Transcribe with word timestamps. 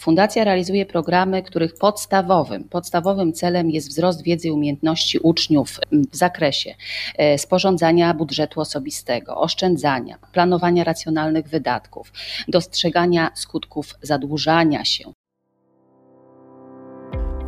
Fundacja 0.00 0.44
realizuje 0.44 0.86
programy, 0.86 1.42
których 1.42 1.74
podstawowym, 1.74 2.64
podstawowym 2.64 3.32
celem 3.32 3.70
jest 3.70 3.88
wzrost 3.88 4.22
wiedzy 4.22 4.48
i 4.48 4.50
umiejętności 4.50 5.18
uczniów 5.18 5.80
w 6.12 6.16
zakresie 6.16 6.74
e, 7.18 7.38
sporządzania 7.38 8.14
budżetu 8.14 8.60
osobistego, 8.60 9.36
oszczędzania, 9.36 10.18
planowania 10.32 10.84
racjonalnych 10.84 11.48
wydatków, 11.48 12.12
dostrzegania 12.48 13.30
skutków 13.34 13.94
zadłużania 14.02 14.84
się. 14.84 15.12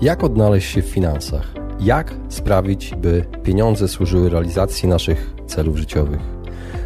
Jak 0.00 0.24
odnaleźć 0.24 0.70
się 0.70 0.82
w 0.82 0.86
finansach? 0.86 1.54
Jak 1.80 2.14
sprawić, 2.28 2.94
by 2.94 3.26
pieniądze 3.44 3.88
służyły 3.88 4.30
realizacji 4.30 4.88
naszych 4.88 5.34
celów 5.46 5.76
życiowych? 5.76 6.41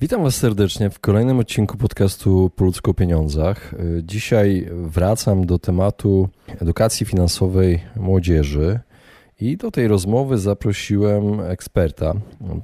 Witam 0.00 0.22
Was 0.22 0.36
serdecznie 0.36 0.90
w 0.90 1.00
kolejnym 1.00 1.38
odcinku 1.38 1.76
podcastu 1.76 2.50
Po 2.56 2.64
ludzku 2.64 2.90
o 2.90 2.94
pieniądzach. 2.94 3.74
Dzisiaj 4.02 4.68
wracam 4.72 5.46
do 5.46 5.58
tematu 5.58 6.28
edukacji 6.62 7.06
finansowej 7.06 7.80
młodzieży 7.96 8.80
i 9.40 9.56
do 9.56 9.70
tej 9.70 9.88
rozmowy 9.88 10.38
zaprosiłem 10.38 11.40
eksperta, 11.40 12.14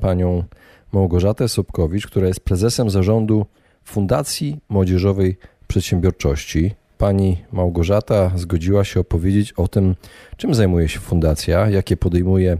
panią 0.00 0.44
Małgorzatę 0.92 1.48
Sobkowicz, 1.48 2.06
która 2.06 2.26
jest 2.26 2.40
prezesem 2.40 2.90
zarządu 2.90 3.46
Fundacji 3.84 4.60
Młodzieżowej 4.68 5.36
Przedsiębiorczości. 5.66 6.74
Pani 6.98 7.36
Małgorzata 7.52 8.32
zgodziła 8.36 8.84
się 8.84 9.00
opowiedzieć 9.00 9.52
o 9.52 9.68
tym, 9.68 9.94
czym 10.36 10.54
zajmuje 10.54 10.88
się 10.88 11.00
fundacja, 11.00 11.70
jakie 11.70 11.96
podejmuje 11.96 12.58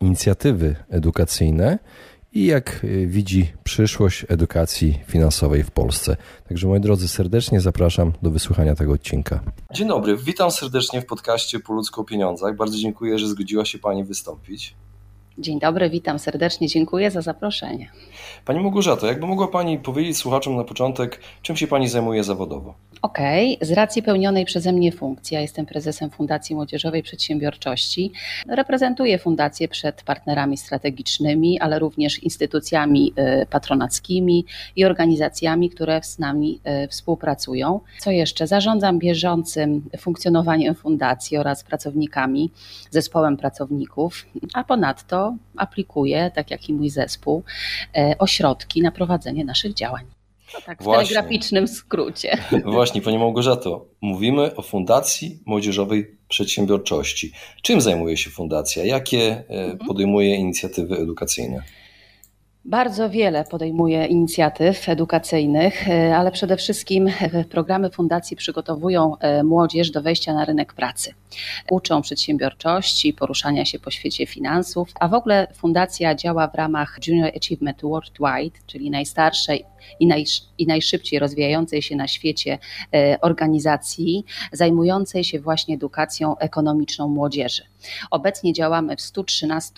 inicjatywy 0.00 0.76
edukacyjne 0.90 1.78
i 2.36 2.46
jak 2.46 2.84
y, 2.84 3.06
widzi 3.06 3.52
przyszłość 3.64 4.26
edukacji 4.28 4.98
finansowej 5.06 5.62
w 5.62 5.70
Polsce. 5.70 6.16
Także 6.48 6.68
moi 6.68 6.80
drodzy, 6.80 7.08
serdecznie 7.08 7.60
zapraszam 7.60 8.12
do 8.22 8.30
wysłuchania 8.30 8.74
tego 8.74 8.92
odcinka. 8.92 9.40
Dzień 9.74 9.88
dobry, 9.88 10.16
witam 10.16 10.50
serdecznie 10.50 11.00
w 11.00 11.06
podcaście 11.06 11.60
Po 11.60 11.72
ludzku 11.72 12.00
o 12.00 12.04
pieniądzach. 12.04 12.56
Bardzo 12.56 12.78
dziękuję, 12.78 13.18
że 13.18 13.28
zgodziła 13.28 13.64
się 13.64 13.78
Pani 13.78 14.04
wystąpić. 14.04 14.74
Dzień 15.38 15.60
dobry, 15.60 15.90
witam 15.90 16.18
serdecznie, 16.18 16.68
dziękuję 16.68 17.10
za 17.10 17.22
zaproszenie. 17.22 17.90
Pani 18.44 18.60
Małgorzato, 18.60 19.06
jakby 19.06 19.26
mogła 19.26 19.48
Pani 19.48 19.78
powiedzieć 19.78 20.16
słuchaczom 20.16 20.56
na 20.56 20.64
początek, 20.64 21.20
czym 21.42 21.56
się 21.56 21.66
Pani 21.66 21.88
zajmuje 21.88 22.24
zawodowo? 22.24 22.74
Okej, 23.02 23.54
okay. 23.56 23.68
z 23.68 23.72
racji 23.72 24.02
pełnionej 24.02 24.44
przeze 24.44 24.72
mnie 24.72 24.92
funkcji, 24.92 25.34
ja 25.34 25.40
jestem 25.40 25.66
prezesem 25.66 26.10
Fundacji 26.10 26.54
Młodzieżowej 26.54 27.02
Przedsiębiorczości, 27.02 28.12
reprezentuję 28.48 29.18
fundację 29.18 29.68
przed 29.68 30.02
partnerami 30.02 30.56
strategicznymi, 30.56 31.60
ale 31.60 31.78
również 31.78 32.22
instytucjami 32.22 33.12
y, 33.42 33.46
patronackimi 33.46 34.44
i 34.76 34.84
organizacjami, 34.84 35.70
które 35.70 36.00
z 36.02 36.18
nami 36.18 36.60
y, 36.84 36.88
współpracują. 36.88 37.80
Co 37.98 38.10
jeszcze? 38.10 38.46
Zarządzam 38.46 38.98
bieżącym 38.98 39.90
funkcjonowaniem 39.98 40.74
fundacji 40.74 41.36
oraz 41.36 41.64
pracownikami, 41.64 42.50
zespołem 42.90 43.36
pracowników, 43.36 44.26
a 44.54 44.64
ponadto 44.64 45.36
aplikuję, 45.56 46.30
tak 46.34 46.50
jak 46.50 46.68
i 46.68 46.72
mój 46.72 46.90
zespół, 46.90 47.42
y, 47.96 48.18
ośrodki 48.18 48.82
na 48.82 48.90
prowadzenie 48.90 49.44
naszych 49.44 49.74
działań. 49.74 50.15
Tak, 50.66 50.80
w 50.80 50.84
Właśnie. 50.84 51.14
telegraficznym 51.14 51.68
skrócie. 51.68 52.38
Właśnie, 52.64 53.02
Pani 53.02 53.18
Małgorzato, 53.18 53.86
mówimy 54.00 54.56
o 54.56 54.62
Fundacji 54.62 55.38
Młodzieżowej 55.46 56.16
Przedsiębiorczości. 56.28 57.32
Czym 57.62 57.80
zajmuje 57.80 58.16
się 58.16 58.30
fundacja? 58.30 58.84
Jakie 58.84 59.18
e, 59.18 59.44
mhm. 59.48 59.78
podejmuje 59.78 60.34
inicjatywy 60.34 60.96
edukacyjne? 60.96 61.62
Bardzo 62.64 63.10
wiele 63.10 63.44
podejmuje 63.44 64.06
inicjatyw 64.06 64.88
edukacyjnych, 64.88 65.88
e, 65.88 66.16
ale 66.16 66.32
przede 66.32 66.56
wszystkim 66.56 67.08
e, 67.08 67.44
programy 67.44 67.90
fundacji 67.90 68.36
przygotowują 68.36 69.12
młodzież 69.44 69.90
do 69.90 70.02
wejścia 70.02 70.34
na 70.34 70.44
rynek 70.44 70.72
pracy. 70.72 71.14
Uczą 71.70 72.02
przedsiębiorczości, 72.02 73.12
poruszania 73.12 73.64
się 73.64 73.78
po 73.78 73.90
świecie 73.90 74.26
finansów, 74.26 74.88
a 75.00 75.08
w 75.08 75.14
ogóle 75.14 75.46
fundacja 75.54 76.14
działa 76.14 76.48
w 76.48 76.54
ramach 76.54 76.98
Junior 77.06 77.30
Achievement 77.36 77.82
Worldwide, 77.82 78.58
czyli 78.66 78.90
najstarszej 78.90 79.64
i, 80.00 80.06
naj, 80.06 80.24
i 80.58 80.66
najszybciej 80.66 81.18
rozwijającej 81.18 81.82
się 81.82 81.96
na 81.96 82.08
świecie 82.08 82.58
organizacji, 83.20 84.24
zajmującej 84.52 85.24
się 85.24 85.40
właśnie 85.40 85.74
edukacją 85.74 86.38
ekonomiczną 86.38 87.08
młodzieży. 87.08 87.62
Obecnie 88.10 88.52
działamy 88.52 88.96
w 88.96 89.00
113 89.00 89.72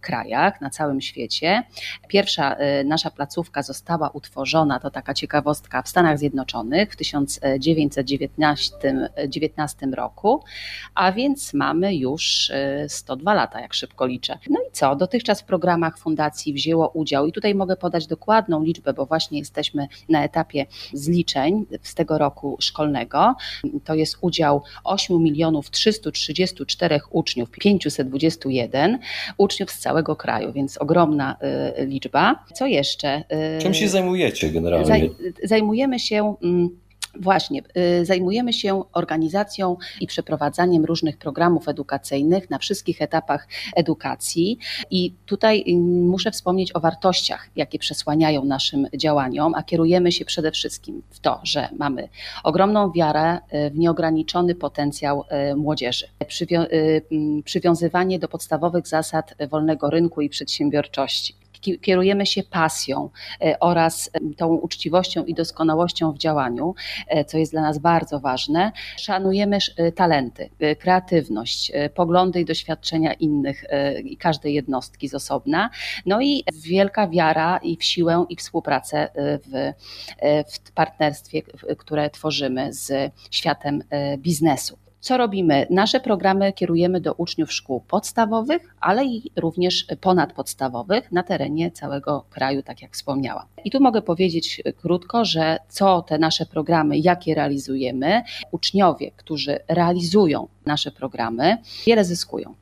krajach 0.00 0.60
na 0.60 0.70
całym 0.70 1.00
świecie. 1.00 1.62
Pierwsza 2.08 2.56
y, 2.80 2.84
nasza 2.84 3.10
placówka 3.10 3.62
została 3.62 4.10
utworzona, 4.10 4.80
to 4.80 4.90
taka 4.90 5.14
ciekawostka, 5.14 5.82
w 5.82 5.88
Stanach 5.88 6.18
Zjednoczonych 6.18 6.92
w 6.92 6.96
1919 6.96 9.86
roku, 9.86 10.44
a 10.94 11.12
więc 11.12 11.54
mamy 11.54 11.96
już 11.96 12.52
102 12.88 13.32
y, 13.32 13.34
lata, 13.34 13.60
jak 13.60 13.74
szybko 13.74 14.06
liczę. 14.06 14.38
No 14.50 14.60
i 14.68 14.72
co? 14.72 14.96
Dotychczas 14.96 15.40
w 15.40 15.44
programach 15.44 15.98
fundacji 15.98 16.52
wzięło 16.52 16.88
udział, 16.88 17.26
i 17.26 17.32
tutaj 17.32 17.54
mogę 17.54 17.76
podać 17.76 18.06
dokładną 18.06 18.62
liczbę, 18.62 18.92
bo 18.92 19.06
właśnie 19.06 19.38
jesteśmy 19.40 19.88
na 20.08 20.24
etapie 20.24 20.66
zliczeń 20.92 21.66
z 21.82 21.94
tego 21.94 22.18
roku 22.18 22.56
szkolnego. 22.60 23.34
To 23.84 23.94
jest 23.94 24.16
udział 24.20 24.62
8 24.84 25.22
milionów 25.22 25.70
334 25.70 27.00
uczniów, 27.10 27.50
521 27.50 28.98
uczniów 29.36 29.70
z 29.70 29.78
całego 29.78 30.16
kraju, 30.16 30.52
więc 30.52 30.78
ogromna 30.78 31.36
y, 31.78 31.86
liczba. 31.86 32.44
Co 32.54 32.66
jeszcze? 32.66 33.24
Czym 33.62 33.74
się 33.74 33.88
zajmujecie 33.88 34.50
generalnie? 34.50 35.10
Zajmujemy 35.44 35.98
się. 35.98 36.34
Mm, 36.42 36.80
właśnie, 37.14 37.62
y, 38.00 38.06
zajmujemy 38.06 38.52
się 38.52 38.84
organizacją 38.92 39.76
i 40.00 40.06
przeprowadzaniem 40.06 40.84
różnych 40.84 41.16
programów 41.16 41.68
edukacyjnych 41.68 42.50
na 42.50 42.58
wszystkich 42.58 43.02
etapach 43.02 43.48
edukacji. 43.76 44.58
I 44.90 45.14
tutaj 45.26 45.64
y, 45.68 45.76
muszę 46.06 46.30
wspomnieć 46.30 46.76
o 46.76 46.80
wartościach, 46.80 47.48
jakie 47.56 47.78
przesłaniają 47.78 48.44
naszym 48.44 48.86
działaniom, 48.96 49.54
a 49.54 49.62
kierujemy 49.62 50.12
się 50.12 50.24
przede 50.24 50.50
wszystkim 50.52 51.02
w 51.10 51.20
to, 51.20 51.40
że 51.42 51.68
mamy 51.78 52.08
ogromną 52.44 52.92
wiarę 52.92 53.38
y, 53.54 53.70
w 53.70 53.78
nieograniczony 53.78 54.54
potencjał 54.54 55.24
młodzieży, 55.56 56.06
przywiązywanie 57.44 58.18
do 58.18 58.28
podstawowych 58.28 58.88
zasad 58.88 59.34
wolnego 59.50 59.90
rynku 59.90 60.20
i 60.20 60.28
przedsiębiorczości 60.28 61.34
kierujemy 61.60 62.26
się 62.26 62.42
pasją 62.42 63.10
e, 63.40 63.60
oraz 63.60 64.10
tą 64.36 64.54
uczciwością 64.54 65.24
i 65.24 65.34
doskonałością 65.34 66.12
w 66.12 66.18
działaniu, 66.18 66.74
e, 67.06 67.24
co 67.24 67.38
jest 67.38 67.52
dla 67.52 67.62
nas 67.62 67.78
bardzo 67.78 68.20
ważne. 68.20 68.72
Szanujemy 68.96 69.58
e, 69.76 69.92
talenty, 69.92 70.50
kreatywność, 70.78 71.72
poglądy 71.94 72.40
i 72.40 72.44
doświadczenia 72.44 73.12
innych 73.12 73.64
i 74.04 74.16
każdej 74.16 74.54
jednostki 74.54 75.08
z 75.08 75.14
osobna. 75.14 75.70
No 76.06 76.20
i 76.20 76.44
wielka 76.54 77.08
wiara 77.08 77.58
i 77.62 77.76
w 77.76 77.84
siłę 77.84 78.24
i 78.28 78.36
współpracę 78.36 79.08
w, 79.16 79.72
w 80.52 80.72
partnerstwie, 80.72 81.42
które 81.78 82.10
tworzymy 82.10 82.72
z 82.72 83.12
światem 83.30 83.82
biznesu. 84.18 84.89
Co 85.00 85.16
robimy? 85.16 85.66
Nasze 85.70 86.00
programy 86.00 86.52
kierujemy 86.52 87.00
do 87.00 87.14
uczniów 87.14 87.52
szkół 87.52 87.80
podstawowych, 87.80 88.74
ale 88.80 89.04
i 89.04 89.30
również 89.36 89.86
ponadpodstawowych 90.00 91.12
na 91.12 91.22
terenie 91.22 91.70
całego 91.70 92.24
kraju, 92.30 92.62
tak 92.62 92.82
jak 92.82 92.92
wspomniałam. 92.92 93.44
I 93.64 93.70
tu 93.70 93.80
mogę 93.80 94.02
powiedzieć 94.02 94.62
krótko, 94.76 95.24
że 95.24 95.58
co 95.68 96.02
te 96.02 96.18
nasze 96.18 96.46
programy, 96.46 96.98
jakie 96.98 97.34
realizujemy, 97.34 98.22
uczniowie, 98.50 99.10
którzy 99.16 99.58
realizują 99.68 100.48
nasze 100.66 100.90
programy, 100.90 101.58
wiele 101.86 102.04
zyskują. 102.04 102.54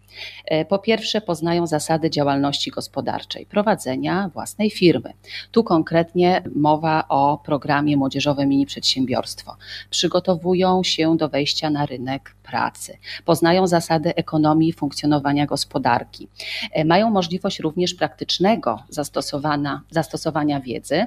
E, 0.44 0.64
po 0.64 0.78
pierwsze, 0.78 1.20
poznają 1.20 1.66
zasady 1.66 2.10
działalności 2.10 2.70
gospodarczej, 2.70 3.46
prowadzenia 3.46 4.30
własnej 4.34 4.70
firmy. 4.70 5.12
Tu 5.52 5.64
konkretnie 5.64 6.42
mowa 6.54 7.04
o 7.08 7.38
programie 7.44 7.96
Młodzieżowe 7.96 8.46
Mini 8.46 8.66
Przedsiębiorstwo. 8.66 9.56
Przygotowują 9.90 10.82
się 10.84 11.16
do 11.16 11.28
wejścia 11.28 11.70
na 11.70 11.86
rynek 11.86 12.27
pracy, 12.34 12.98
poznają 13.24 13.66
zasady 13.66 14.14
ekonomii 14.14 14.68
i 14.68 14.72
funkcjonowania 14.72 15.46
gospodarki. 15.46 16.28
E, 16.72 16.84
mają 16.84 17.10
możliwość 17.10 17.60
również 17.60 17.94
praktycznego 17.94 18.82
zastosowania, 18.88 19.82
zastosowania 19.90 20.60
wiedzy 20.60 21.06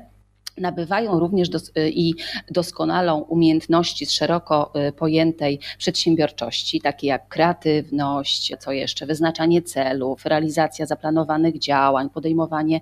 nabywają 0.57 1.19
również 1.19 1.49
dos 1.49 1.71
i 1.75 2.13
doskonalą 2.51 3.19
umiejętności 3.19 4.05
z 4.05 4.11
szeroko 4.11 4.73
pojętej 4.97 5.59
przedsiębiorczości, 5.77 6.81
takie 6.81 7.07
jak 7.07 7.27
kreatywność, 7.27 8.53
co 8.59 8.71
jeszcze, 8.71 9.05
wyznaczanie 9.05 9.61
celów, 9.61 10.25
realizacja 10.25 10.85
zaplanowanych 10.85 11.59
działań, 11.59 12.09
podejmowanie 12.09 12.81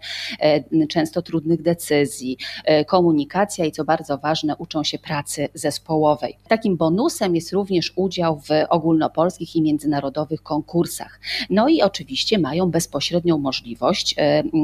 często 0.90 1.22
trudnych 1.22 1.62
decyzji, 1.62 2.38
komunikacja 2.88 3.66
i 3.66 3.72
co 3.72 3.84
bardzo 3.86 4.18
ważne, 4.18 4.56
uczą 4.56 4.84
się 4.84 5.00
pracy 5.00 5.50
zespołowej. 5.54 6.38
Takim 6.48 6.78
bonusem 6.78 7.36
jest 7.36 7.54
również 7.54 7.94
udział 7.96 8.40
w 8.40 8.50
ogólnopolskich 8.70 9.56
i 9.56 9.62
międzynarodowych 9.62 10.44
konkursach. 10.44 11.20
No 11.50 11.68
i 11.68 11.82
oczywiście 11.82 12.40
mają 12.40 12.72
bezpośrednią 12.72 13.38
możliwość 13.38 14.16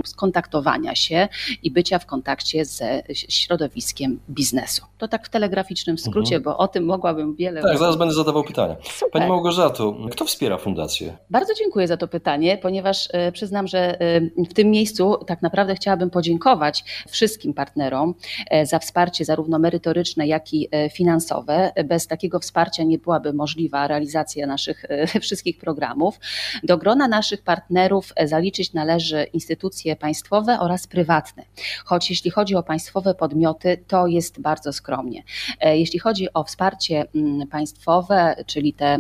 skontaktowania 0.06 0.96
się 0.96 1.28
i 1.64 1.72
bycia 1.72 2.00
w 2.00 2.06
kontakcie 2.06 2.66
ze 2.66 3.04
środowiskiem 3.14 4.20
biznesu. 4.30 4.86
To 4.98 5.08
tak 5.08 5.26
w 5.26 5.30
telegraficznym 5.30 5.98
skrócie, 5.98 6.36
mhm. 6.36 6.44
bo 6.44 6.58
o 6.58 6.68
tym 6.68 6.86
mogłabym 6.86 7.36
wiele. 7.36 7.62
Tak, 7.62 7.78
zaraz 7.78 7.96
będę 7.96 8.14
zadawał 8.14 8.44
pytania. 8.44 8.76
Super. 8.84 9.12
Pani 9.12 9.28
Małgorzato, 9.28 9.96
kto 10.12 10.26
wspiera 10.26 10.58
fundację? 10.58 11.18
Bardzo 11.30 11.54
dziękuję 11.54 11.88
za 11.88 11.98
to 11.98 12.08
pytanie, 12.08 12.58
ponieważ 12.58 13.10
e, 13.12 13.32
przyznam, 13.32 13.68
że 13.68 14.02
e, 14.02 14.22
w 14.50 14.54
tym 14.54 14.72
miejscu 14.72 15.18
tak 15.28 15.42
naprawdę 15.42 15.76
chciałabym 15.76 16.10
podziękować 16.10 16.84
wszystkim 17.10 17.54
partnerom 17.54 18.16
e, 18.50 18.66
za 18.66 18.80
wsparcie 18.80 19.26
zarówno 19.26 19.60
merytoryczne, 19.60 20.28
jak 20.28 20.54
i 20.54 20.70
finansowe. 20.94 21.72
Bez 21.86 22.08
takiego 22.08 22.40
wsparcia 22.40 22.84
nie 22.84 22.98
byłaby 22.98 23.34
możliwa 23.34 23.88
realizacja 23.88 24.48
naszych 24.48 24.86
wszystkich 25.22 25.58
programów. 25.58 26.20
Do 26.64 26.78
grona 26.78 27.08
naszych 27.08 27.42
partnerów 27.42 28.14
zaliczyć 28.26 28.74
należy 28.74 29.24
instytucje 29.24 29.96
państwowe 29.96 30.60
oraz 30.60 30.88
prywatne. 30.88 31.44
Choć 31.86 32.10
jeśli 32.10 32.32
chodzi 32.32 32.56
o 32.56 32.64
państwowe 32.86 33.16
podmioty, 33.16 33.78
to 33.88 34.08
jest 34.08 34.42
bardzo 34.42 34.74
skromnie. 34.74 35.24
E, 35.60 35.78
jeśli 35.78 36.00
chodzi 36.00 36.34
o 36.34 36.44
wsparcie 36.44 37.06
mm, 37.16 37.48
państwowe, 37.48 38.36
czyli 38.46 38.74
te, 38.74 39.00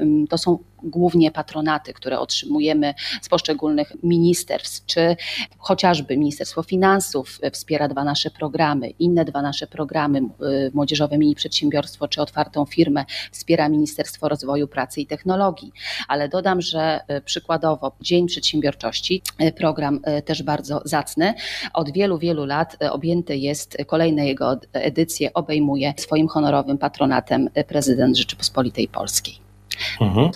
mm, 0.00 0.26
to 0.26 0.38
są 0.38 0.58
głównie 0.82 1.30
patronaty, 1.30 1.92
które 1.92 2.18
otrzymujemy 2.18 2.94
z 3.22 3.28
poszczególnych 3.28 3.92
ministerstw, 4.02 4.86
czy 4.86 5.16
chociażby 5.58 6.16
Ministerstwo 6.16 6.62
Finansów 6.62 7.38
wspiera 7.52 7.88
dwa 7.88 8.04
nasze 8.04 8.30
programy, 8.30 8.88
inne 8.88 9.24
dwa 9.24 9.42
nasze 9.42 9.66
programy, 9.66 10.18
y, 10.18 10.70
Młodzieżowe 10.74 11.18
Mini 11.18 11.34
Przedsiębiorstwo 11.34 12.08
czy 12.08 12.22
Otwartą 12.22 12.64
Firmę 12.64 13.04
wspiera 13.32 13.68
Ministerstwo 13.68 14.28
Rozwoju 14.28 14.68
Pracy 14.68 15.00
i 15.00 15.06
Technologii. 15.06 15.72
Ale 16.08 16.28
dodam, 16.28 16.60
że 16.60 17.00
y, 17.10 17.20
przykładowo 17.20 17.92
Dzień 18.00 18.26
Przedsiębiorczości, 18.26 19.22
program 19.56 20.00
też 20.24 20.42
bardzo 20.42 20.82
zacny, 20.84 21.34
od 21.72 21.92
wielu, 21.92 22.18
wielu 22.18 22.44
lat 22.44 22.76
objęty 22.90 23.36
jest, 23.36 23.76
kolejne 23.86 24.26
jego 24.26 24.60
edycje 24.72 25.32
obejmuje 25.34 25.94
swoim 25.96 26.28
honorowym 26.28 26.78
patronatem 26.78 27.50
prezydent 27.68 28.16
Rzeczypospolitej 28.16 28.88
Polskiej. 28.88 29.47
Mhm. 30.00 30.30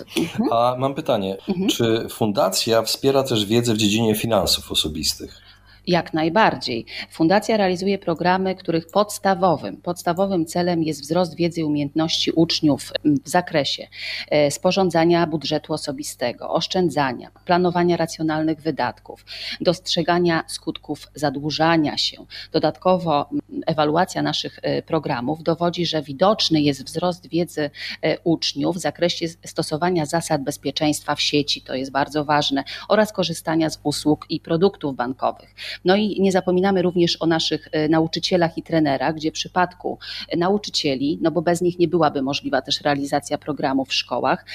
A 0.51 0.75
mam 0.79 0.95
pytanie, 0.95 1.37
mhm. 1.47 1.69
czy 1.69 2.07
fundacja 2.09 2.81
wspiera 2.81 3.23
też 3.23 3.45
wiedzę 3.45 3.73
w 3.73 3.77
dziedzinie 3.77 4.15
finansów 4.15 4.71
osobistych? 4.71 5.42
Jak 5.87 6.13
najbardziej. 6.13 6.85
Fundacja 7.09 7.57
realizuje 7.57 7.97
programy, 7.97 8.55
których 8.55 8.87
podstawowym, 8.87 9.77
podstawowym 9.77 10.45
celem 10.45 10.83
jest 10.83 11.01
wzrost 11.01 11.35
wiedzy 11.35 11.61
i 11.61 11.63
umiejętności 11.63 12.31
uczniów 12.31 12.91
w 13.05 13.29
zakresie 13.29 13.87
e, 14.29 14.51
sporządzania 14.51 15.27
budżetu 15.27 15.73
osobistego, 15.73 16.49
oszczędzania, 16.49 17.31
planowania 17.45 17.97
racjonalnych 17.97 18.61
wydatków, 18.61 19.25
dostrzegania 19.61 20.43
skutków 20.47 21.07
zadłużania 21.15 21.97
się. 21.97 22.25
Dodatkowo 22.51 23.29
ewaluacja 23.65 24.21
naszych 24.21 24.59
e, 24.61 24.81
programów 24.81 25.43
dowodzi, 25.43 25.85
że 25.85 26.01
widoczny 26.01 26.61
jest 26.61 26.85
wzrost 26.85 27.27
wiedzy 27.27 27.69
e, 28.01 28.19
uczniów 28.19 28.75
w 28.75 28.79
zakresie 28.79 29.27
stosowania 29.45 30.05
zasad 30.05 30.43
bezpieczeństwa 30.43 31.15
w 31.15 31.21
sieci, 31.21 31.61
to 31.61 31.75
jest 31.75 31.91
bardzo 31.91 32.25
ważne, 32.25 32.63
oraz 32.87 33.13
korzystania 33.13 33.69
z 33.69 33.79
usług 33.83 34.25
i 34.29 34.39
produktów 34.39 34.95
bankowych. 34.95 35.55
No 35.85 35.95
i 35.95 36.21
nie 36.21 36.31
zapominamy 36.31 36.81
również 36.81 37.21
o 37.21 37.25
naszych 37.25 37.67
e, 37.71 37.89
nauczycielach 37.89 38.57
i 38.57 38.63
trenerach, 38.63 39.15
gdzie 39.15 39.31
w 39.31 39.33
przypadku 39.33 39.99
nauczycieli, 40.37 41.19
no 41.21 41.31
bo 41.31 41.41
bez 41.41 41.61
nich 41.61 41.79
nie 41.79 41.87
byłaby 41.87 42.21
możliwa 42.21 42.61
też 42.61 42.81
realizacja 42.81 43.37
programów 43.37 43.89
w 43.89 43.93
szkołach, 43.93 44.45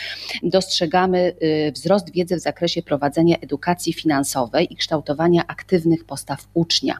dostrzegamy 0.43 1.35
wzrost 1.75 2.13
wiedzy 2.13 2.37
w 2.37 2.41
zakresie 2.41 2.83
prowadzenia 2.83 3.37
edukacji 3.37 3.93
finansowej 3.93 4.73
i 4.73 4.77
kształtowania 4.77 5.43
aktywnych 5.47 6.05
postaw 6.05 6.49
ucznia, 6.55 6.99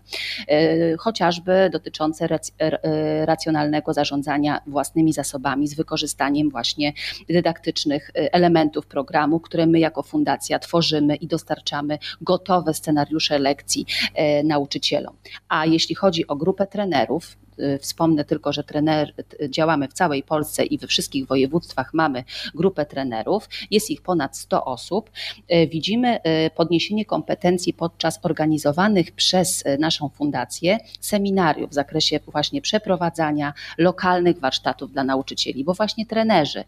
chociażby 0.99 1.71
dotyczące 1.73 2.29
e, 2.59 3.27
racjonalnego 3.27 3.95
zarządzania 3.95 4.61
własnymi 4.67 5.13
zasobami 5.13 5.69
z 5.69 5.75
wykorzystaniem 5.75 6.51
właśnie 6.51 6.93
dydaktycznych 7.29 8.11
e, 8.11 8.35
elementów 8.35 8.87
programu, 8.87 9.41
które 9.41 9.67
my 9.67 9.79
jako 9.79 10.03
fundacja 10.03 10.59
tworzymy 10.59 11.17
i 11.17 11.27
dostarczamy 11.27 11.99
gotowe 12.21 12.75
scenariusze 12.75 13.39
lekcji 13.39 13.87
e, 13.87 14.08
nauczycielom. 14.45 15.15
A 15.49 15.67
jeśli 15.67 15.95
chodzi 15.95 16.27
o 16.27 16.37
grupę 16.37 16.67
trenerów, 16.67 17.37
Y, 17.61 17.79
wspomnę 17.79 18.25
tylko, 18.25 18.53
że 18.53 18.65
trener, 18.65 19.15
działamy 19.49 19.89
w 19.89 19.93
całej 19.93 20.23
Polsce 20.23 20.65
i 20.65 20.79
we 20.79 20.87
wszystkich 20.87 21.27
województwach 21.27 21.95
mamy 21.95 22.25
grupę 22.55 22.87
trenerów. 22.87 23.49
Jest 23.71 23.91
ich 23.91 24.03
ponad 24.03 24.37
100 24.37 24.65
osób. 24.65 25.11
Y, 25.53 25.67
widzimy 25.67 26.19
podniesienie 26.55 27.05
kompetencji 27.05 27.75
podczas 27.75 28.19
organizowanych 28.23 29.13
przez 29.13 29.65
naszą 29.79 30.09
fundację 30.09 30.79
seminariów 31.01 31.71
w 31.71 31.75
zakresie 31.75 32.21
właśnie 32.27 32.63
przeprowadzania 32.63 33.53
lokalnych 33.79 34.39
warsztatów 34.39 34.93
dla 34.93 35.05
nauczycieli, 35.05 35.65
bo 35.65 35.75
właśnie 35.75 36.07
trenerzy 36.07 36.65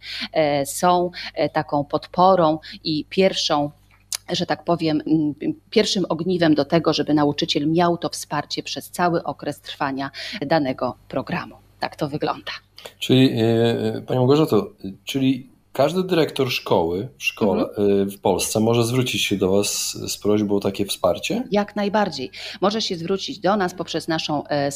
są 0.64 1.10
taką 1.52 1.84
podporą 1.84 2.58
i 2.84 3.04
pierwszą 3.04 3.70
że 4.32 4.46
tak 4.46 4.64
powiem, 4.64 5.02
mm, 5.06 5.34
pierwszym 5.70 6.04
ogniwem 6.08 6.54
do 6.54 6.64
tego, 6.64 6.92
żeby 6.92 7.14
nauczyciel 7.14 7.70
miał 7.70 7.98
to 7.98 8.08
wsparcie 8.08 8.62
przez 8.62 8.90
cały 8.90 9.22
okres 9.22 9.60
trwania 9.60 10.10
danego 10.46 10.96
programu. 11.08 11.54
Tak 11.80 11.96
to 11.96 12.08
wygląda. 12.08 12.52
Czyli, 12.98 13.30
e, 13.32 14.02
Pani 14.06 14.18
Małgorzato, 14.18 14.72
czyli 15.04 15.49
każdy 15.72 16.04
dyrektor 16.04 16.50
szkoły 16.50 17.08
w 17.18 17.24
szkole 17.24 17.68
mhm. 17.68 18.00
Y, 18.00 18.06
w 18.06 18.20
Polsce 18.20 18.60
może 18.60 18.84
zwrócić 18.84 19.22
się 19.22 19.36
do 19.36 19.50
Was 19.50 19.92
z 19.92 20.18
prośbą 20.18 20.56
o 20.56 20.60
takie 20.60 20.86
wsparcie? 20.86 21.44
Jak 21.50 21.76
najbardziej. 21.76 22.30
Może 22.60 22.82
się 22.82 22.96
zwrócić 22.96 23.38
do 23.38 23.56
nas 23.56 23.74
poprzez 23.74 24.08
naszą 24.08 24.44
e, 24.46 24.70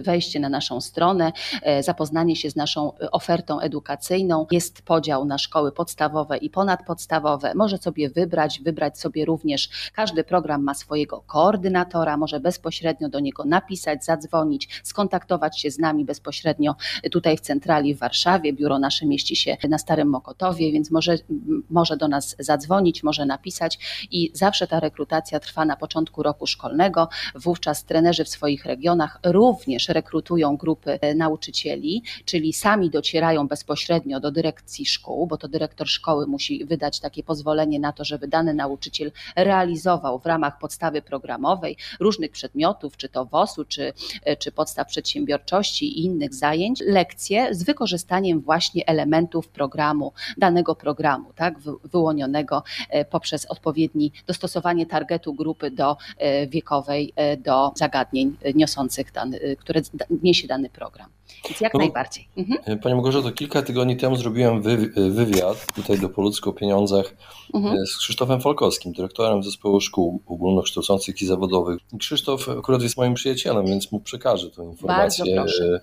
wejście 0.00 0.40
na 0.40 0.48
naszą 0.48 0.80
stronę, 0.80 1.32
e, 1.62 1.82
zapoznanie 1.82 2.36
się 2.36 2.50
z 2.50 2.56
naszą 2.56 2.92
e, 2.98 3.10
ofertą 3.10 3.60
edukacyjną. 3.60 4.46
Jest 4.50 4.82
podział 4.82 5.24
na 5.24 5.38
szkoły 5.38 5.72
podstawowe 5.72 6.36
i 6.36 6.50
ponadpodstawowe. 6.50 7.54
Może 7.54 7.78
sobie 7.78 8.10
wybrać, 8.10 8.60
wybrać 8.60 8.98
sobie 8.98 9.24
również. 9.24 9.68
Każdy 9.94 10.24
program 10.24 10.62
ma 10.62 10.74
swojego 10.74 11.22
koordynatora, 11.26 12.16
może 12.16 12.40
bezpośrednio 12.40 13.08
do 13.08 13.20
niego 13.20 13.44
napisać, 13.44 14.04
zadzwonić, 14.04 14.80
skontaktować 14.84 15.60
się 15.60 15.70
z 15.70 15.78
nami 15.78 16.04
bezpośrednio 16.04 16.74
tutaj 17.12 17.36
w 17.36 17.40
centrali 17.40 17.94
w 17.94 17.98
Warszawie. 17.98 18.52
Biuro 18.52 18.78
nasze 18.78 19.06
mieści 19.06 19.36
się 19.36 19.56
na 19.68 19.78
Starym 19.78 20.08
Mokotowie 20.08 20.37
więc 20.72 20.90
może, 20.90 21.16
może 21.70 21.96
do 21.96 22.08
nas 22.08 22.36
zadzwonić, 22.38 23.02
może 23.02 23.26
napisać 23.26 23.78
i 24.10 24.30
zawsze 24.34 24.66
ta 24.66 24.80
rekrutacja 24.80 25.40
trwa 25.40 25.64
na 25.64 25.76
początku 25.76 26.22
roku 26.22 26.46
szkolnego. 26.46 27.08
Wówczas 27.34 27.84
trenerzy 27.84 28.24
w 28.24 28.28
swoich 28.28 28.64
regionach 28.64 29.20
również 29.24 29.88
rekrutują 29.88 30.56
grupy 30.56 31.00
e, 31.00 31.14
nauczycieli, 31.14 32.02
czyli 32.24 32.52
sami 32.52 32.90
docierają 32.90 33.48
bezpośrednio 33.48 34.20
do 34.20 34.30
dyrekcji 34.30 34.86
szkół, 34.86 35.26
bo 35.26 35.36
to 35.36 35.48
dyrektor 35.48 35.88
szkoły 35.88 36.26
musi 36.26 36.64
wydać 36.64 37.00
takie 37.00 37.22
pozwolenie 37.22 37.80
na 37.80 37.92
to, 37.92 38.04
żeby 38.04 38.28
dany 38.28 38.54
nauczyciel 38.54 39.12
realizował 39.36 40.18
w 40.18 40.26
ramach 40.26 40.58
podstawy 40.58 41.02
programowej 41.02 41.76
różnych 42.00 42.30
przedmiotów, 42.30 42.96
czy 42.96 43.08
to 43.08 43.24
WOS-u, 43.24 43.64
czy, 43.64 43.92
e, 44.24 44.36
czy 44.36 44.52
podstaw 44.52 44.86
przedsiębiorczości 44.86 45.98
i 45.98 46.04
innych 46.04 46.34
zajęć, 46.34 46.80
lekcje 46.86 47.54
z 47.54 47.62
wykorzystaniem 47.62 48.40
właśnie 48.40 48.86
elementów 48.86 49.48
programu 49.48 50.12
danego 50.36 50.74
programu, 50.74 51.32
tak, 51.36 51.54
wyłonionego 51.84 52.62
e, 52.90 53.04
poprzez 53.04 53.46
odpowiedni 53.46 54.12
dostosowanie 54.26 54.86
targetu 54.86 55.34
grupy 55.34 55.70
do 55.70 55.96
e, 56.18 56.46
wiekowej, 56.46 57.12
e, 57.16 57.36
do 57.36 57.72
zagadnień 57.76 58.36
niosących 58.54 59.12
dany, 59.12 59.56
które 59.58 59.80
niesie 60.22 60.48
dany 60.48 60.70
program. 60.70 61.10
Więc 61.48 61.60
jak 61.60 61.74
no, 61.74 61.80
najbardziej. 61.80 62.28
Mhm. 62.36 62.78
Pani 62.78 62.94
Małgorzato, 62.94 63.32
kilka 63.32 63.62
tygodni 63.62 63.96
temu 63.96 64.16
zrobiłem 64.16 64.62
wywiad 65.10 65.66
tutaj 65.74 65.98
do 65.98 66.08
Poludzko 66.08 66.50
o 66.50 66.52
pieniądzach 66.52 67.14
mhm. 67.54 67.86
z 67.86 67.98
Krzysztofem 67.98 68.40
Falkowskim, 68.40 68.92
dyrektorem 68.92 69.42
zespołu 69.42 69.80
szkół 69.80 70.22
ogólnokształcących 70.26 71.22
i 71.22 71.26
zawodowych. 71.26 71.78
Krzysztof 71.98 72.48
akurat 72.48 72.82
jest 72.82 72.96
moim 72.96 73.14
przyjacielem, 73.14 73.66
więc 73.66 73.92
mu 73.92 74.00
przekażę 74.00 74.50
tę 74.50 74.64
informację. 74.64 75.24
Bardzo 75.36 75.42
proszę. 75.42 75.80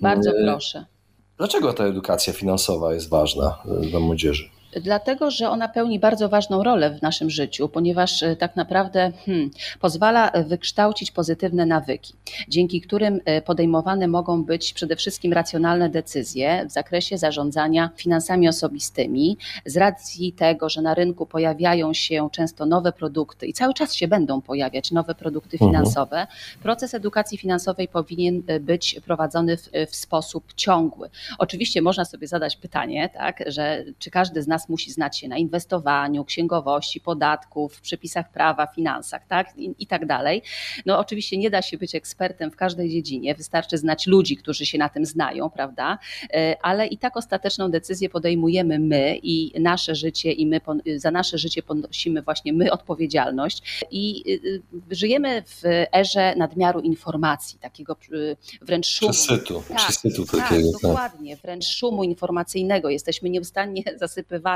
Bardzo 0.00 0.30
proszę. 0.44 0.95
Dlaczego 1.38 1.72
ta 1.72 1.84
edukacja 1.84 2.32
finansowa 2.32 2.94
jest 2.94 3.08
ważna 3.08 3.58
e, 3.64 3.86
dla 3.86 4.00
młodzieży? 4.00 4.50
Dlatego, 4.80 5.30
że 5.30 5.50
ona 5.50 5.68
pełni 5.68 5.98
bardzo 5.98 6.28
ważną 6.28 6.62
rolę 6.62 6.90
w 6.90 7.02
naszym 7.02 7.30
życiu, 7.30 7.68
ponieważ 7.68 8.22
e, 8.22 8.36
tak 8.36 8.56
naprawdę 8.56 9.12
hmm, 9.26 9.50
pozwala 9.80 10.32
wykształcić 10.46 11.10
pozytywne 11.10 11.66
nawyki, 11.66 12.14
dzięki 12.48 12.80
którym 12.80 13.20
e, 13.24 13.42
podejmowane 13.42 14.08
mogą 14.08 14.44
być 14.44 14.72
przede 14.72 14.96
wszystkim 14.96 15.32
racjonalne 15.32 15.88
decyzje 15.88 16.66
w 16.68 16.72
zakresie 16.72 17.18
zarządzania 17.18 17.90
finansami 17.96 18.48
osobistymi, 18.48 19.38
z 19.66 19.76
racji 19.76 20.32
tego, 20.32 20.68
że 20.68 20.82
na 20.82 20.94
rynku 20.94 21.26
pojawiają 21.26 21.94
się 21.94 22.28
często 22.32 22.66
nowe 22.66 22.92
produkty 22.92 23.46
i 23.46 23.52
cały 23.52 23.74
czas 23.74 23.94
się 23.94 24.08
będą 24.08 24.40
pojawiać 24.40 24.92
nowe 24.92 25.14
produkty 25.14 25.56
mhm. 25.60 25.70
finansowe. 25.70 26.16
Mhm. 26.16 26.38
Proces 26.62 26.94
edukacji 26.94 27.38
finansowej 27.38 27.88
powinien 27.88 28.42
e, 28.46 28.60
być 28.60 29.00
prowadzony 29.04 29.56
w, 29.56 29.70
w 29.90 29.96
sposób 29.96 30.54
ciągły. 30.56 31.10
Oczywiście 31.38 31.82
można 31.82 32.04
sobie 32.04 32.26
zadać 32.26 32.56
pytanie, 32.56 33.08
tak, 33.14 33.44
że 33.46 33.84
czy 33.98 34.10
każdy 34.10 34.42
z 34.42 34.46
nas 34.46 34.65
musi 34.68 34.92
znać 34.92 35.18
się 35.18 35.28
na 35.28 35.36
inwestowaniu, 35.36 36.24
księgowości, 36.24 37.00
podatków, 37.00 37.80
przepisach 37.80 38.32
prawa, 38.32 38.66
finansach, 38.66 39.26
tak, 39.26 39.58
i, 39.58 39.74
i 39.78 39.86
tak 39.86 40.06
dalej. 40.06 40.42
No 40.86 40.98
oczywiście 40.98 41.38
nie 41.38 41.50
da 41.50 41.62
się 41.62 41.78
być 41.78 41.94
ekspertem 41.94 42.50
w 42.50 42.56
każdej 42.56 42.90
dziedzinie, 42.90 43.34
wystarczy 43.34 43.78
znać 43.78 44.06
ludzi, 44.06 44.36
którzy 44.36 44.66
się 44.66 44.78
na 44.78 44.88
tym 44.88 45.06
znają, 45.06 45.50
prawda, 45.50 45.98
e, 46.30 46.56
ale 46.62 46.86
i 46.86 46.98
tak 46.98 47.16
ostateczną 47.16 47.70
decyzję 47.70 48.08
podejmujemy 48.08 48.78
my 48.78 49.18
i 49.22 49.60
nasze 49.60 49.94
życie 49.94 50.32
i 50.32 50.46
my 50.46 50.60
za 50.96 51.10
nasze 51.10 51.38
życie 51.38 51.62
ponosimy 51.62 52.22
właśnie 52.22 52.52
my 52.52 52.72
odpowiedzialność 52.72 53.86
i 53.90 54.24
y, 54.44 54.48
y, 54.90 54.94
żyjemy 54.94 55.42
w 55.42 55.62
erze 55.92 56.34
nadmiaru 56.36 56.80
informacji, 56.80 57.58
takiego 57.58 57.96
y, 58.12 58.36
wręcz 58.62 58.86
szumu. 58.86 59.12
Przesytu, 59.12 59.62
tak, 59.68 59.76
przesytu 59.76 60.26
tak, 60.26 60.40
takiego. 60.40 60.72
Tak, 60.72 60.82
dokładnie, 60.82 61.36
wręcz 61.36 61.66
szumu 61.66 62.04
informacyjnego. 62.04 62.90
Jesteśmy 62.90 63.30
nieustannie 63.30 63.82
zasypywani 64.00 64.55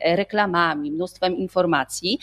e, 0.00 0.16
reklamami, 0.16 0.90
mnóstwem 0.90 1.36
informacji. 1.36 2.18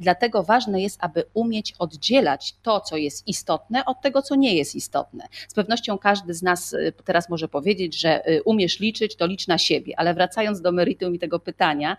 Dlatego 0.00 0.42
ważne 0.42 0.82
jest, 0.82 0.98
aby 1.00 1.24
umieć 1.34 1.74
oddzielać 1.78 2.54
to, 2.62 2.80
co 2.80 2.96
jest 2.96 3.28
istotne, 3.28 3.84
od 3.84 4.00
tego, 4.00 4.22
co 4.22 4.34
nie 4.34 4.56
jest 4.56 4.74
istotne. 4.74 5.28
Z 5.48 5.54
pewnością 5.54 5.98
każdy 5.98 6.34
z 6.34 6.42
nas 6.42 6.74
e, 6.74 6.92
teraz 6.92 7.28
może 7.28 7.48
powiedzieć, 7.48 8.00
że 8.00 8.24
e, 8.24 8.42
umiesz 8.42 8.80
liczyć, 8.80 9.16
to 9.16 9.26
licz 9.26 9.48
na 9.48 9.58
siebie, 9.58 9.94
ale 9.96 10.14
wracając 10.14 10.60
do 10.60 10.72
meritum 10.72 11.14
i 11.14 11.18
tego 11.18 11.38
pytania, 11.38 11.96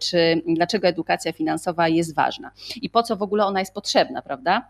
czy 0.00 0.42
dlaczego 0.46 0.88
edukacja 0.88 1.32
finansowa 1.32 1.88
jest 1.88 2.14
ważna 2.14 2.50
i 2.76 2.90
po 2.90 3.02
co 3.02 3.16
w 3.16 3.22
ogóle 3.22 3.46
ona 3.46 3.60
jest 3.60 3.74
potrzebna, 3.74 4.22
prawda? 4.22 4.68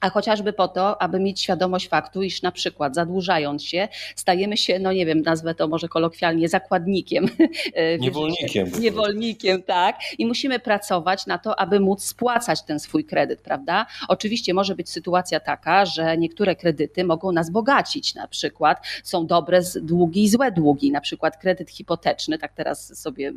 A 0.00 0.10
chociażby 0.10 0.52
po 0.52 0.68
to, 0.68 1.02
aby 1.02 1.20
mieć 1.20 1.40
świadomość 1.40 1.88
faktu, 1.88 2.22
iż 2.22 2.42
na 2.42 2.52
przykład 2.52 2.94
zadłużając 2.94 3.64
się, 3.64 3.88
stajemy 4.16 4.56
się, 4.56 4.78
no 4.78 4.92
nie 4.92 5.06
wiem, 5.06 5.22
nazwę 5.22 5.54
to 5.54 5.68
może 5.68 5.88
kolokwialnie, 5.88 6.48
zakładnikiem. 6.48 7.28
Niewolnikiem. 8.00 8.70
Niewolnikiem, 8.80 9.62
tak. 9.62 9.98
I 10.18 10.26
musimy 10.26 10.58
pracować 10.58 11.26
na 11.26 11.38
to, 11.38 11.60
aby 11.60 11.80
móc 11.80 12.04
spłacać 12.04 12.62
ten 12.62 12.80
swój 12.80 13.04
kredyt, 13.04 13.40
prawda? 13.40 13.86
Oczywiście 14.08 14.54
może 14.54 14.74
być 14.74 14.90
sytuacja 14.90 15.40
taka, 15.40 15.86
że 15.86 16.18
niektóre 16.18 16.56
kredyty 16.56 17.04
mogą 17.04 17.32
nas 17.32 17.50
bogacić, 17.50 18.14
na 18.14 18.28
przykład 18.28 18.86
są 19.04 19.26
dobre 19.26 19.60
długi 19.82 20.22
i 20.22 20.28
złe 20.28 20.52
długi, 20.52 20.90
na 20.90 21.00
przykład 21.00 21.36
kredyt 21.36 21.70
hipoteczny, 21.70 22.38
tak 22.38 22.52
teraz 22.52 22.98
sobie 22.98 23.32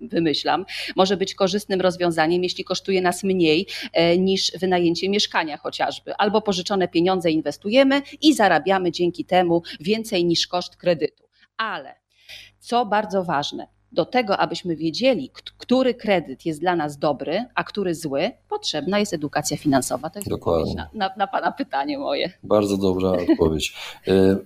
wymyślam, 0.00 0.66
może 0.96 1.16
być 1.16 1.34
korzystnym 1.34 1.80
rozwiązaniem, 1.80 2.42
jeśli 2.42 2.64
kosztuje 2.64 3.02
nas 3.02 3.24
mniej 3.24 3.66
e, 3.92 4.18
niż 4.18 4.52
wynajęcie 4.60 5.08
mieszkania 5.08 5.56
chociażby 5.56 6.03
albo 6.18 6.40
pożyczone 6.40 6.88
pieniądze 6.88 7.30
inwestujemy 7.30 8.02
i 8.22 8.34
zarabiamy 8.34 8.92
dzięki 8.92 9.24
temu 9.24 9.62
więcej 9.80 10.24
niż 10.24 10.46
koszt 10.46 10.76
kredytu. 10.76 11.24
Ale 11.56 11.94
co 12.58 12.86
bardzo 12.86 13.24
ważne, 13.24 13.66
do 13.94 14.04
tego, 14.04 14.36
abyśmy 14.36 14.76
wiedzieli, 14.76 15.30
który 15.58 15.94
kredyt 15.94 16.46
jest 16.46 16.60
dla 16.60 16.76
nas 16.76 16.98
dobry, 16.98 17.44
a 17.54 17.64
który 17.64 17.94
zły, 17.94 18.30
potrzebna 18.48 18.98
jest 18.98 19.14
edukacja 19.14 19.56
finansowa. 19.56 20.10
To 20.10 20.18
jest 20.18 20.30
Dokładnie. 20.30 20.74
Na, 20.74 20.88
na, 20.94 21.10
na 21.16 21.26
Pana 21.26 21.52
pytanie 21.52 21.98
moje. 21.98 22.32
Bardzo 22.42 22.76
dobra 22.76 23.10
odpowiedź. 23.10 23.74
E, 24.08 24.36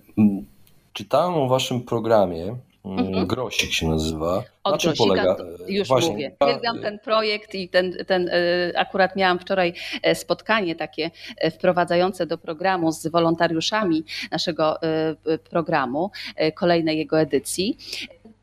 czytałem 0.93 1.33
o 1.33 1.47
Waszym 1.47 1.81
programie, 1.81 2.55
Mhm. 2.85 3.27
Grosik 3.27 3.71
się 3.71 3.87
nazywa. 3.87 4.43
Od 4.63 4.71
Na 4.73 4.77
czym 4.77 4.93
polega? 4.97 5.35
Już 5.67 5.87
Właśnie. 5.87 6.11
mówię. 6.11 6.31
Uwielbiam 6.41 6.81
ten 6.81 6.99
projekt 6.99 7.55
i 7.55 7.69
ten, 7.69 7.93
ten 8.07 8.29
e, 8.29 8.79
akurat 8.79 9.15
miałam 9.15 9.39
wczoraj 9.39 9.73
e, 10.03 10.15
spotkanie 10.15 10.75
takie 10.75 11.11
e, 11.37 11.51
wprowadzające 11.51 12.25
do 12.25 12.37
programu 12.37 12.91
z 12.91 13.07
wolontariuszami 13.07 14.03
naszego 14.31 14.79
programu, 15.49 16.11
kolejnej 16.55 16.97
jego 16.97 17.19
edycji. 17.19 17.77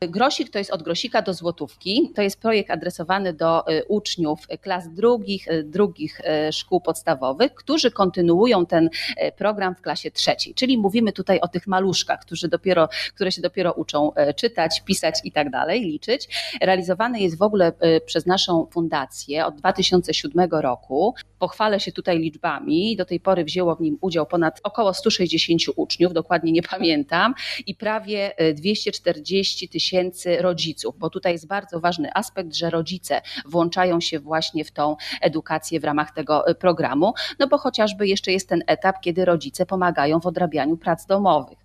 Grosik 0.01 0.49
to 0.49 0.59
jest 0.59 0.71
od 0.71 0.83
grosika 0.83 1.21
do 1.21 1.33
złotówki. 1.33 2.11
To 2.15 2.21
jest 2.21 2.41
projekt 2.41 2.71
adresowany 2.71 3.33
do 3.33 3.71
y, 3.71 3.83
uczniów 3.87 4.47
klas 4.61 4.93
drugich, 4.93 5.47
y, 5.47 5.63
drugich 5.63 6.21
szkół 6.51 6.81
podstawowych, 6.81 7.53
którzy 7.53 7.91
kontynuują 7.91 8.65
ten 8.65 8.89
program 9.37 9.75
w 9.75 9.81
klasie 9.81 10.11
trzeciej. 10.11 10.53
Czyli 10.53 10.77
mówimy 10.77 11.11
tutaj 11.11 11.39
o 11.39 11.47
tych 11.47 11.67
maluszkach, 11.67 12.19
którzy 12.21 12.47
dopiero, 12.47 12.89
które 13.15 13.31
się 13.31 13.41
dopiero 13.41 13.73
uczą 13.73 14.11
czytać, 14.35 14.81
pisać 14.85 15.19
i 15.23 15.31
tak 15.31 15.49
dalej, 15.49 15.81
liczyć. 15.81 16.27
Realizowany 16.61 17.19
jest 17.19 17.37
w 17.37 17.41
ogóle 17.41 17.71
przez 18.05 18.25
naszą 18.25 18.67
fundację 18.71 19.45
od 19.45 19.55
2007 19.55 20.49
roku. 20.51 21.15
Pochwalę 21.39 21.79
się 21.79 21.91
tutaj 21.91 22.19
liczbami. 22.19 22.95
Do 22.95 23.05
tej 23.05 23.19
pory 23.19 23.43
wzięło 23.43 23.75
w 23.75 23.81
nim 23.81 23.97
udział 24.01 24.25
ponad 24.25 24.59
około 24.63 24.93
160 24.93 25.61
uczniów, 25.75 26.13
dokładnie 26.13 26.51
nie 26.51 26.63
pamiętam, 26.63 27.33
i 27.67 27.75
prawie 27.75 28.31
240 28.55 29.69
tysięcy 29.69 29.86
tysięcy 29.87 30.37
rodziców, 30.41 30.97
bo 30.97 31.09
tutaj 31.09 31.33
jest 31.33 31.47
bardzo 31.47 31.79
ważny 31.79 32.09
aspekt, 32.13 32.55
że 32.55 32.69
rodzice 32.69 33.21
włączają 33.45 34.01
się 34.01 34.19
właśnie 34.19 34.65
w 34.65 34.71
tą 34.71 34.95
edukację 35.21 35.79
w 35.79 35.83
ramach 35.83 36.11
tego 36.11 36.49
y, 36.49 36.55
programu, 36.55 37.13
no 37.39 37.47
bo 37.47 37.57
chociażby 37.57 38.07
jeszcze 38.07 38.31
jest 38.31 38.49
ten 38.49 38.63
etap, 38.67 38.95
kiedy 39.01 39.25
rodzice 39.25 39.65
pomagają 39.65 40.19
w 40.19 40.25
odrabianiu 40.25 40.77
prac 40.77 41.05
domowych. 41.05 41.57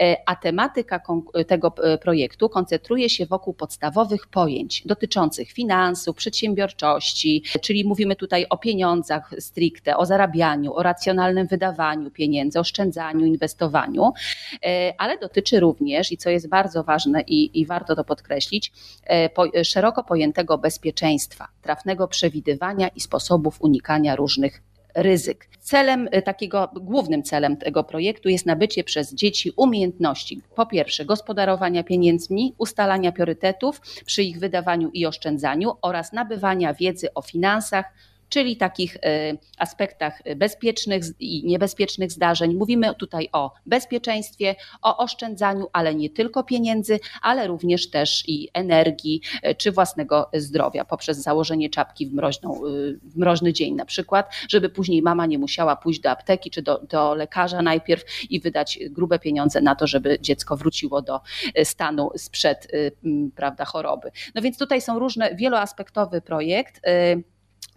E, 0.00 0.16
a 0.26 0.36
tematyka 0.36 1.00
tego 1.46 1.74
y, 1.94 1.98
projektu 1.98 2.48
koncentruje 2.48 3.10
się 3.10 3.26
wokół 3.26 3.54
podstawowych 3.54 4.26
pojęć 4.26 4.82
dotyczących 4.86 5.52
finansów, 5.52 6.16
przedsiębiorczości, 6.16 7.42
czyli 7.62 7.84
mówimy 7.84 8.16
tutaj 8.16 8.46
o 8.50 8.58
pieniądzach 8.58 9.34
stricte, 9.38 9.96
o 9.96 10.06
zarabianiu, 10.06 10.74
o 10.74 10.82
racjonalnym 10.82 11.46
wydawaniu 11.46 12.10
pieniędzy, 12.10 12.60
oszczędzaniu, 12.60 13.26
inwestowaniu, 13.26 14.12
e, 14.64 14.94
ale 14.98 15.18
dotyczy 15.18 15.60
również, 15.60 16.12
i 16.12 16.16
co 16.16 16.30
jest 16.30 16.48
bardzo 16.48 16.84
ważne 16.84 17.22
i, 17.26 17.60
i 17.60 17.61
i 17.62 17.66
warto 17.66 17.96
to 17.96 18.04
podkreślić, 18.04 18.72
e, 19.04 19.28
po, 19.28 19.44
szeroko 19.64 20.04
pojętego 20.04 20.58
bezpieczeństwa, 20.58 21.48
trafnego 21.62 22.08
przewidywania 22.08 22.88
i 22.88 23.00
sposobów 23.00 23.62
unikania 23.62 24.16
różnych 24.16 24.62
ryzyk. 24.94 25.48
Celem 25.60 26.08
e, 26.10 26.22
takiego, 26.22 26.70
głównym 26.74 27.22
celem 27.22 27.56
tego 27.56 27.84
projektu 27.84 28.28
jest 28.28 28.46
nabycie 28.46 28.84
przez 28.84 29.14
dzieci 29.14 29.52
umiejętności, 29.56 30.40
po 30.56 30.66
pierwsze 30.66 31.04
gospodarowania 31.04 31.84
pieniędzmi, 31.84 32.54
ustalania 32.58 33.12
priorytetów 33.12 33.80
przy 34.06 34.22
ich 34.22 34.38
wydawaniu 34.38 34.90
i 34.92 35.06
oszczędzaniu 35.06 35.72
oraz 35.82 36.12
nabywania 36.12 36.74
wiedzy 36.74 37.14
o 37.14 37.22
finansach, 37.22 37.84
czyli 38.32 38.56
takich 38.56 38.96
e, 38.96 39.00
aspektach 39.58 40.22
bezpiecznych 40.36 41.02
i 41.20 41.46
niebezpiecznych 41.46 42.12
zdarzeń. 42.12 42.54
Mówimy 42.54 42.94
tutaj 42.94 43.28
o 43.32 43.52
bezpieczeństwie, 43.66 44.54
o 44.82 44.96
oszczędzaniu, 44.96 45.66
ale 45.72 45.94
nie 45.94 46.10
tylko 46.10 46.44
pieniędzy, 46.44 47.00
ale 47.22 47.46
również 47.46 47.90
też 47.90 48.24
i 48.28 48.48
energii 48.54 49.20
e, 49.42 49.54
czy 49.54 49.72
własnego 49.72 50.30
zdrowia 50.34 50.84
poprzez 50.84 51.18
założenie 51.18 51.70
czapki 51.70 52.06
w, 52.06 52.14
mroźną, 52.14 52.54
e, 52.56 52.58
w 53.02 53.16
mroźny 53.16 53.52
dzień 53.52 53.74
na 53.74 53.84
przykład, 53.84 54.34
żeby 54.48 54.68
później 54.68 55.02
mama 55.02 55.26
nie 55.26 55.38
musiała 55.38 55.76
pójść 55.76 56.00
do 56.00 56.10
apteki 56.10 56.50
czy 56.50 56.62
do, 56.62 56.78
do 56.78 57.14
lekarza 57.14 57.62
najpierw 57.62 58.04
i 58.30 58.40
wydać 58.40 58.78
grube 58.90 59.18
pieniądze 59.18 59.60
na 59.60 59.74
to, 59.74 59.86
żeby 59.86 60.18
dziecko 60.20 60.56
wróciło 60.56 61.02
do 61.02 61.20
stanu 61.64 62.10
sprzed 62.16 62.68
prawda, 63.36 63.64
choroby. 63.64 64.10
No 64.34 64.42
więc 64.42 64.58
tutaj 64.58 64.80
są 64.80 64.98
różne, 64.98 65.34
wieloaspektowy 65.34 66.20
projekt 66.20 66.80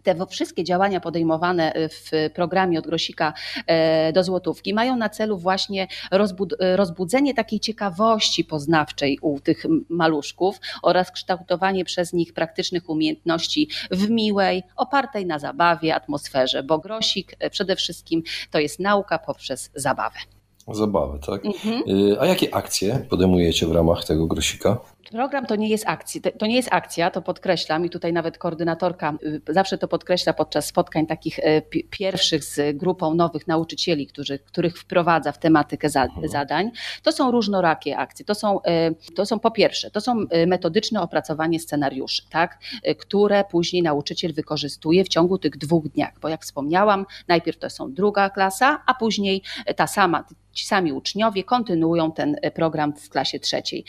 te 0.05 0.25
wszystkie 0.25 0.63
działania 0.63 1.00
podejmowane 1.00 1.74
w 1.75 2.29
programie 2.33 2.79
od 2.79 2.85
grosika 2.85 3.33
e, 3.67 4.13
do 4.13 4.24
złotówki 4.24 4.74
mają 4.74 4.95
na 4.95 5.09
celu 5.09 5.38
właśnie 5.38 5.88
rozbudzenie 6.75 7.33
takiej 7.33 7.59
ciekawości 7.59 8.43
poznawczej 8.43 9.19
u 9.21 9.39
tych 9.39 9.65
maluszków 9.89 10.59
oraz 10.81 11.12
kształtowanie 11.12 11.85
przez 11.85 12.13
nich 12.13 12.33
praktycznych 12.33 12.89
umiejętności 12.89 13.69
w 13.91 14.09
miłej, 14.09 14.63
opartej 14.75 15.25
na 15.25 15.39
zabawie 15.39 15.95
atmosferze, 15.95 16.63
bo 16.63 16.79
grosik 16.79 17.35
e, 17.39 17.50
przede 17.50 17.75
wszystkim 17.75 18.24
to 18.51 18.59
jest 18.59 18.79
nauka 18.79 19.19
poprzez 19.19 19.71
zabawę. 19.75 20.17
Zabawę, 20.67 21.19
tak? 21.27 21.45
Mhm. 21.45 21.83
Y, 21.89 22.19
a 22.19 22.25
jakie 22.25 22.55
akcje 22.55 23.05
podejmujecie 23.09 23.67
w 23.67 23.71
ramach 23.71 24.05
tego 24.05 24.27
grosika? 24.27 24.77
Program 25.12 25.45
to 25.45 25.55
nie 25.55 25.69
jest 25.69 25.83
akcja, 25.88 26.21
to 26.39 26.45
nie 26.45 26.55
jest 26.55 26.69
akcja, 26.71 27.12
to 27.12 27.21
podkreślam 27.21 27.85
i 27.85 27.89
tutaj 27.89 28.13
nawet 28.13 28.38
koordynatorka 28.38 29.13
y, 29.50 29.53
zawsze 29.53 29.77
to 29.77 29.88
podkreśla 29.88 30.33
podczas 30.33 30.65
spotkań 30.65 31.07
takich 31.07 31.39
y, 31.39 31.62
pierwszych 31.89 32.43
z 32.43 32.77
grupą 32.77 33.13
nowych 33.13 33.47
nauczycieli, 33.47 34.07
którzy, 34.07 34.39
których 34.39 34.77
wprowadza 34.77 35.31
w 35.31 35.39
tematykę 35.39 35.88
mhm. 35.88 36.27
zadań. 36.27 36.71
To 37.03 37.12
są 37.12 37.31
różnorakie 37.31 37.97
akcje. 37.97 38.25
To 38.25 38.35
są, 38.35 38.59
y, 38.59 39.13
to 39.15 39.25
są 39.25 39.39
po 39.39 39.51
pierwsze, 39.51 39.91
to 39.91 40.01
są 40.01 40.25
metodyczne 40.47 41.01
opracowanie 41.01 41.59
scenariuszy, 41.59 42.21
tak, 42.29 42.59
które 43.00 43.43
później 43.51 43.81
nauczyciel 43.81 44.33
wykorzystuje 44.33 45.03
w 45.03 45.07
ciągu 45.07 45.38
tych 45.38 45.57
dwóch 45.57 45.88
dniach, 45.88 46.19
bo 46.21 46.29
jak 46.29 46.41
wspomniałam, 46.41 47.05
najpierw 47.27 47.57
to 47.57 47.69
są 47.69 47.93
druga 47.93 48.29
klasa, 48.29 48.83
a 48.85 48.93
później 48.93 49.41
ta 49.75 49.88
sama, 49.88 50.25
ci 50.55 50.65
sami 50.65 50.93
uczniowie 50.93 51.43
kontynuują 51.43 52.12
ten 52.12 52.35
program 52.53 52.93
w 52.93 53.09
klasie 53.09 53.39
trzeciej. 53.39 53.85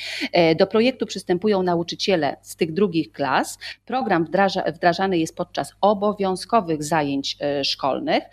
Do 0.58 0.66
projektu 0.66 1.05
przystępują 1.06 1.62
nauczyciele 1.62 2.36
z 2.42 2.56
tych 2.56 2.72
drugich 2.72 3.12
klas. 3.12 3.58
Program 3.84 4.24
wdraża, 4.24 4.62
wdrażany 4.72 5.18
jest 5.18 5.36
podczas 5.36 5.72
obowiązkowych 5.80 6.84
zajęć 6.84 7.36
e, 7.40 7.64
szkolnych, 7.64 8.24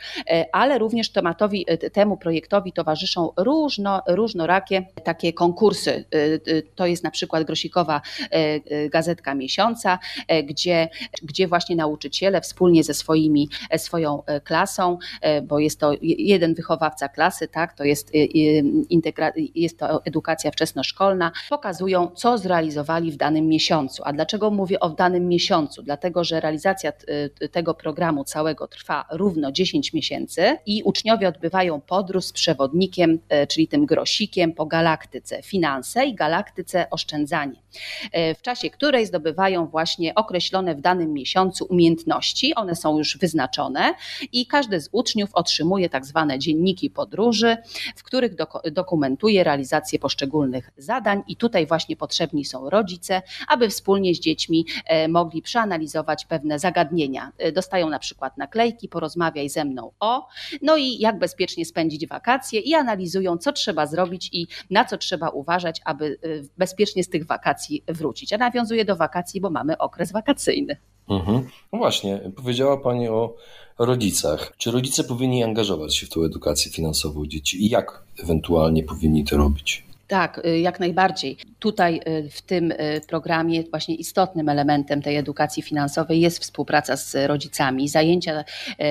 ale 0.51 0.77
również 0.77 1.11
tematowi, 1.11 1.65
temu 1.93 2.17
projektowi 2.17 2.73
towarzyszą 2.73 3.29
różno, 3.37 4.01
różnorakie 4.07 4.85
takie 5.03 5.33
konkursy. 5.33 6.05
To 6.75 6.85
jest 6.85 7.03
na 7.03 7.11
przykład 7.11 7.43
Grosikowa 7.43 8.01
Gazetka 8.91 9.35
Miesiąca, 9.35 9.99
gdzie, 10.43 10.89
gdzie 11.23 11.47
właśnie 11.47 11.75
nauczyciele 11.75 12.41
wspólnie 12.41 12.83
ze 12.83 12.93
swoimi, 12.93 13.49
swoją 13.77 14.23
klasą, 14.43 14.97
bo 15.43 15.59
jest 15.59 15.79
to 15.79 15.91
jeden 16.01 16.53
wychowawca 16.53 17.09
klasy, 17.09 17.47
tak, 17.47 17.73
to 17.73 17.83
jest 17.83 18.11
jest 19.55 19.79
to 19.79 20.05
edukacja 20.05 20.51
wczesnoszkolna, 20.51 21.31
pokazują, 21.49 22.11
co 22.15 22.37
zrealizowali 22.63 23.11
w 23.11 23.17
danym 23.17 23.47
miesiącu. 23.47 24.03
A 24.05 24.13
dlaczego 24.13 24.51
mówię 24.51 24.79
o 24.79 24.89
danym 24.89 25.27
miesiącu? 25.27 25.83
Dlatego, 25.83 26.23
że 26.23 26.39
realizacja 26.39 26.93
tego 27.51 27.73
programu 27.73 28.23
całego 28.23 28.67
trwa 28.67 29.05
równo 29.11 29.51
10 29.51 29.93
miesięcy 29.93 30.57
i 30.65 30.83
uczniowie 30.83 31.27
odbywają 31.27 31.81
podróż 31.81 32.25
z 32.25 32.31
przewodnikiem, 32.31 33.19
e, 33.29 33.47
czyli 33.47 33.67
tym 33.67 33.85
grosikiem 33.85 34.53
po 34.53 34.65
galaktyce 34.65 35.41
finanse 35.41 36.05
i 36.05 36.15
galaktyce 36.15 36.89
oszczędzanie, 36.89 37.61
e, 38.11 38.35
w 38.35 38.41
czasie 38.41 38.69
której 38.69 39.05
zdobywają 39.05 39.67
właśnie 39.67 40.15
określone 40.15 40.75
w 40.75 40.81
danym 40.81 41.13
miesiącu 41.13 41.65
umiejętności. 41.69 42.55
One 42.55 42.75
są 42.75 42.97
już 42.97 43.17
wyznaczone 43.17 43.93
i 44.31 44.45
każdy 44.45 44.81
z 44.81 44.89
uczniów 44.91 45.29
otrzymuje 45.33 45.89
tak 45.89 46.05
zwane 46.05 46.39
dzienniki 46.39 46.89
podróży, 46.89 47.57
w 47.95 48.03
których 48.03 48.31
dokumentuje 48.71 49.43
realizację 49.43 49.99
poszczególnych 49.99 50.69
zadań 50.77 51.23
i 51.27 51.35
tutaj 51.35 51.67
właśnie 51.67 51.95
potrzebni 51.95 52.45
są 52.45 52.52
rodzice, 52.69 53.21
aby 53.47 53.69
wspólnie 53.69 54.15
z 54.15 54.19
dziećmi 54.19 54.65
e, 54.85 55.07
mogli 55.07 55.41
przeanalizować 55.41 56.25
pewne 56.25 56.59
zagadnienia. 56.59 57.31
E, 57.37 57.51
dostają 57.51 57.89
na 57.89 57.99
przykład 57.99 58.37
naklejki, 58.37 58.89
porozmawiaj 58.89 59.49
ze 59.49 59.65
mną 59.65 59.91
o, 59.99 60.27
no 60.61 60.77
i 60.77 60.99
jak 60.99 61.19
bezpiecznie 61.19 61.65
spędzić 61.65 62.07
wakacje 62.07 62.59
i 62.59 62.73
analizują, 62.73 63.37
co 63.37 63.51
trzeba 63.51 63.85
zrobić 63.85 64.29
i 64.33 64.47
na 64.69 64.85
co 64.85 64.97
trzeba 64.97 65.29
uważać, 65.29 65.81
aby 65.85 66.19
e, 66.23 66.27
bezpiecznie 66.57 67.03
z 67.03 67.09
tych 67.09 67.25
wakacji 67.25 67.83
wrócić. 67.87 68.33
A 68.33 68.37
nawiązuję 68.37 68.85
do 68.85 68.95
wakacji, 68.95 69.41
bo 69.41 69.49
mamy 69.49 69.77
okres 69.77 70.11
wakacyjny. 70.11 70.77
Mhm. 71.09 71.47
No 71.73 71.79
właśnie, 71.79 72.31
powiedziała 72.35 72.77
Pani 72.77 73.07
o 73.07 73.35
rodzicach. 73.79 74.53
Czy 74.57 74.71
rodzice 74.71 75.03
powinni 75.03 75.43
angażować 75.43 75.95
się 75.95 76.05
w 76.05 76.09
tę 76.09 76.19
edukację 76.19 76.71
finansową 76.71 77.25
dzieci 77.25 77.65
i 77.65 77.69
jak 77.69 78.03
ewentualnie 78.23 78.83
powinni 78.83 79.25
to 79.25 79.37
robić? 79.37 79.83
Tak, 80.13 80.45
y, 80.45 80.59
jak 80.59 80.79
najbardziej. 80.79 81.37
Tutaj 81.59 82.01
y, 82.07 82.29
w 82.29 82.41
tym 82.41 82.71
y, 82.71 83.01
programie 83.07 83.63
właśnie 83.63 83.95
istotnym 83.95 84.49
elementem 84.49 85.01
tej 85.01 85.17
edukacji 85.17 85.63
finansowej 85.63 86.21
jest 86.21 86.39
współpraca 86.39 86.97
z 86.97 87.15
rodzicami. 87.27 87.89
Zajęcia 87.89 88.43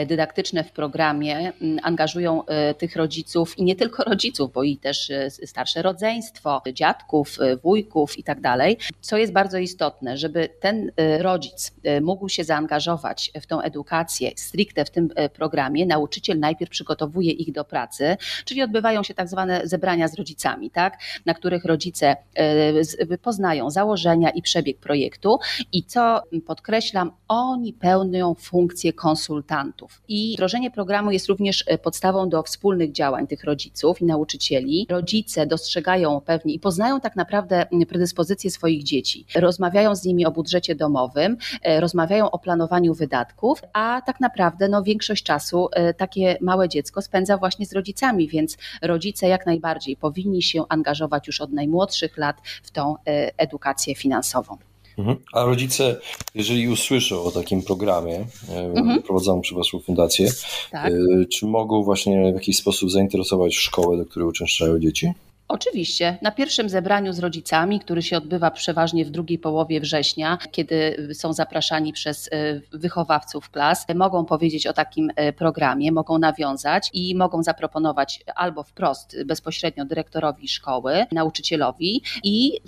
dydaktyczne 0.06 0.64
w 0.64 0.72
programie 0.72 1.52
mm, 1.60 1.78
angażują 1.82 2.42
tych 2.78 2.96
rodziców 2.96 3.58
i 3.58 3.64
nie 3.64 3.76
tylko 3.76 4.04
rodziców, 4.10 4.52
bo 4.52 4.62
i 4.62 4.76
też 4.76 5.12
starsze 5.44 5.82
rodzeństwo, 5.82 6.62
dziadków, 6.72 7.38
wujków 7.62 8.18
i 8.18 8.22
tak 8.22 8.40
dalej. 8.40 8.78
Co 9.00 9.16
jest 9.16 9.32
bardzo 9.32 9.58
istotne, 9.58 10.16
żeby 10.16 10.48
ten 10.60 10.92
rodzic 11.18 11.72
mógł 12.00 12.28
się 12.28 12.44
zaangażować 12.44 13.30
w 13.42 13.46
tą 13.46 13.60
edukację 13.60 14.30
stricte 14.36 14.84
w 14.84 14.90
tym 14.90 15.08
programie, 15.34 15.86
nauczyciel 15.86 16.38
najpierw 16.38 16.70
przygotowuje 16.70 17.30
ich 17.30 17.52
do 17.52 17.64
pracy, 17.64 18.16
czyli 18.44 18.62
odbywają 18.62 19.02
się 19.02 19.14
tak 19.14 19.28
zwane 19.28 19.60
zebrania 19.64 20.08
z 20.08 20.14
rodzicami, 20.14 20.70
tak? 20.70 20.98
Na 21.26 21.34
których 21.34 21.64
rodzice 21.64 22.16
e, 22.34 23.18
poznają 23.18 23.70
założenia 23.70 24.30
i 24.30 24.42
przebieg 24.42 24.78
projektu 24.78 25.38
i 25.72 25.84
co 25.84 26.22
podkreślam, 26.46 27.10
oni 27.28 27.72
pełnią 27.72 28.34
funkcję 28.34 28.92
konsultantów. 28.92 30.02
I 30.08 30.34
wdrożenie 30.34 30.70
programu 30.70 31.10
jest 31.10 31.28
również 31.28 31.64
e, 31.66 31.78
podstawą 31.78 32.28
do 32.28 32.42
wspólnych 32.42 32.92
działań 32.92 33.26
tych 33.26 33.44
rodziców 33.44 34.00
i 34.00 34.04
nauczycieli. 34.04 34.86
Rodzice 34.90 35.46
dostrzegają 35.46 36.20
pewnie 36.20 36.54
i 36.54 36.58
poznają 36.60 37.00
tak 37.00 37.16
naprawdę 37.16 37.66
predyspozycje 37.88 38.50
swoich 38.50 38.82
dzieci. 38.82 39.26
Rozmawiają 39.34 39.94
z 39.94 40.04
nimi 40.04 40.26
o 40.26 40.30
budżecie 40.30 40.74
domowym, 40.74 41.36
e, 41.62 41.80
rozmawiają 41.80 42.30
o 42.30 42.38
planowaniu 42.38 42.94
wydatków, 42.94 43.62
a 43.72 44.02
tak 44.06 44.20
naprawdę 44.20 44.68
no, 44.68 44.82
większość 44.82 45.24
czasu 45.24 45.68
takie 45.96 46.36
małe 46.40 46.68
dziecko 46.68 47.02
spędza 47.02 47.36
właśnie 47.36 47.66
z 47.66 47.72
rodzicami, 47.72 48.28
więc 48.28 48.56
rodzice 48.82 49.28
jak 49.28 49.46
najbardziej 49.46 49.96
powinni 49.96 50.42
się 50.42 50.64
angażować 50.68 50.91
angażować 50.92 51.26
już 51.26 51.40
od 51.40 51.52
najmłodszych 51.52 52.16
lat 52.16 52.36
w 52.62 52.70
tą 52.70 52.94
e, 53.06 53.38
edukację 53.38 53.94
finansową. 53.94 54.56
Mhm. 54.98 55.16
A 55.32 55.44
rodzice, 55.44 55.96
jeżeli 56.34 56.68
usłyszą 56.68 57.22
o 57.22 57.30
takim 57.30 57.62
programie 57.62 58.26
e, 58.48 58.60
mhm. 58.60 59.02
prowadzonym 59.02 59.42
przez 59.42 59.56
Waszą 59.56 59.80
fundację, 59.80 60.28
tak. 60.70 60.92
E, 60.92 61.24
czy 61.24 61.46
mogą 61.46 61.82
właśnie 61.82 62.32
w 62.32 62.34
jakiś 62.34 62.56
sposób 62.56 62.90
zainteresować 62.90 63.54
szkołę, 63.54 63.96
do 63.96 64.04
której 64.04 64.28
uczęszczają 64.28 64.78
dzieci? 64.78 65.12
Oczywiście. 65.52 66.18
Na 66.22 66.30
pierwszym 66.30 66.68
zebraniu 66.68 67.12
z 67.12 67.18
rodzicami, 67.18 67.80
który 67.80 68.02
się 68.02 68.16
odbywa 68.16 68.50
przeważnie 68.50 69.04
w 69.04 69.10
drugiej 69.10 69.38
połowie 69.38 69.80
września, 69.80 70.38
kiedy 70.50 71.08
są 71.14 71.32
zapraszani 71.32 71.92
przez 71.92 72.28
e, 72.32 72.60
wychowawców 72.78 73.50
klas, 73.50 73.86
mogą 73.94 74.24
powiedzieć 74.24 74.66
o 74.66 74.72
takim 74.72 75.10
e, 75.16 75.32
programie, 75.32 75.92
mogą 75.92 76.18
nawiązać 76.18 76.90
i 76.92 77.14
mogą 77.14 77.42
zaproponować 77.42 78.24
albo 78.34 78.62
wprost 78.62 79.24
bezpośrednio 79.24 79.84
dyrektorowi 79.84 80.48
szkoły, 80.48 81.06
nauczycielowi 81.12 82.02
i 82.24 82.60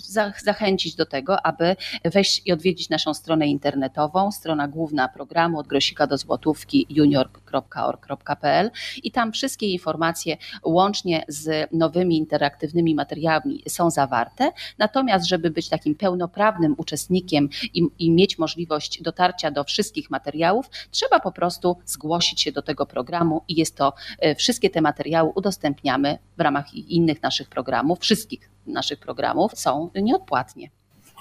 zachęcić 0.45 0.95
do 0.95 1.07
tego, 1.07 1.47
aby 1.47 1.77
wejść 2.05 2.43
i 2.47 2.53
odwiedzić 2.53 2.89
naszą 2.89 3.15
stronę 3.15 3.47
internetową, 3.47 4.33
strona 4.33 4.69
główna 4.69 5.09
programu 5.09 5.59
od 5.59 5.67
grosika 5.67 6.07
do 6.07 6.19
złotówki 6.19 6.87
junior.org.pl 6.89 8.71
i 9.03 9.11
tam 9.11 9.33
wszystkie 9.33 9.67
informacje 9.67 10.37
łącznie 10.65 11.25
z 11.29 11.69
nowymi 11.73 12.19
interaktywnymi 12.19 12.74
interaktywnymi 12.75 12.95
materiałami 12.95 13.63
są 13.69 13.91
zawarte. 13.91 14.53
Natomiast, 14.79 15.27
żeby 15.29 15.51
być 15.51 15.69
takim 15.69 15.95
pełnoprawnym 15.95 16.75
uczestnikiem 16.79 17.49
i, 17.75 17.83
i 17.99 18.11
mieć 18.11 18.39
możliwość 18.39 19.03
dotarcia 19.03 19.51
do 19.51 19.65
wszystkich 19.65 20.11
materiałów, 20.11 20.67
trzeba 20.91 21.21
po 21.21 21.33
prostu 21.33 21.77
zgłosić 21.87 22.43
się 22.43 22.53
do 22.53 22.63
tego 22.63 22.87
programu 22.87 23.43
i 23.49 23.55
jest 23.55 23.77
to, 23.77 23.93
e, 24.19 24.35
wszystkie 24.35 24.71
te 24.71 24.81
materiały 24.81 25.33
udostępniamy 25.35 26.19
w 26.37 26.41
ramach 26.41 26.75
innych 26.75 27.23
naszych 27.23 27.49
programów, 27.49 27.99
wszystkich 28.01 28.51
naszych 28.67 28.99
programów 28.99 29.53
są 29.59 29.91
nieodpłatnie. 29.95 30.71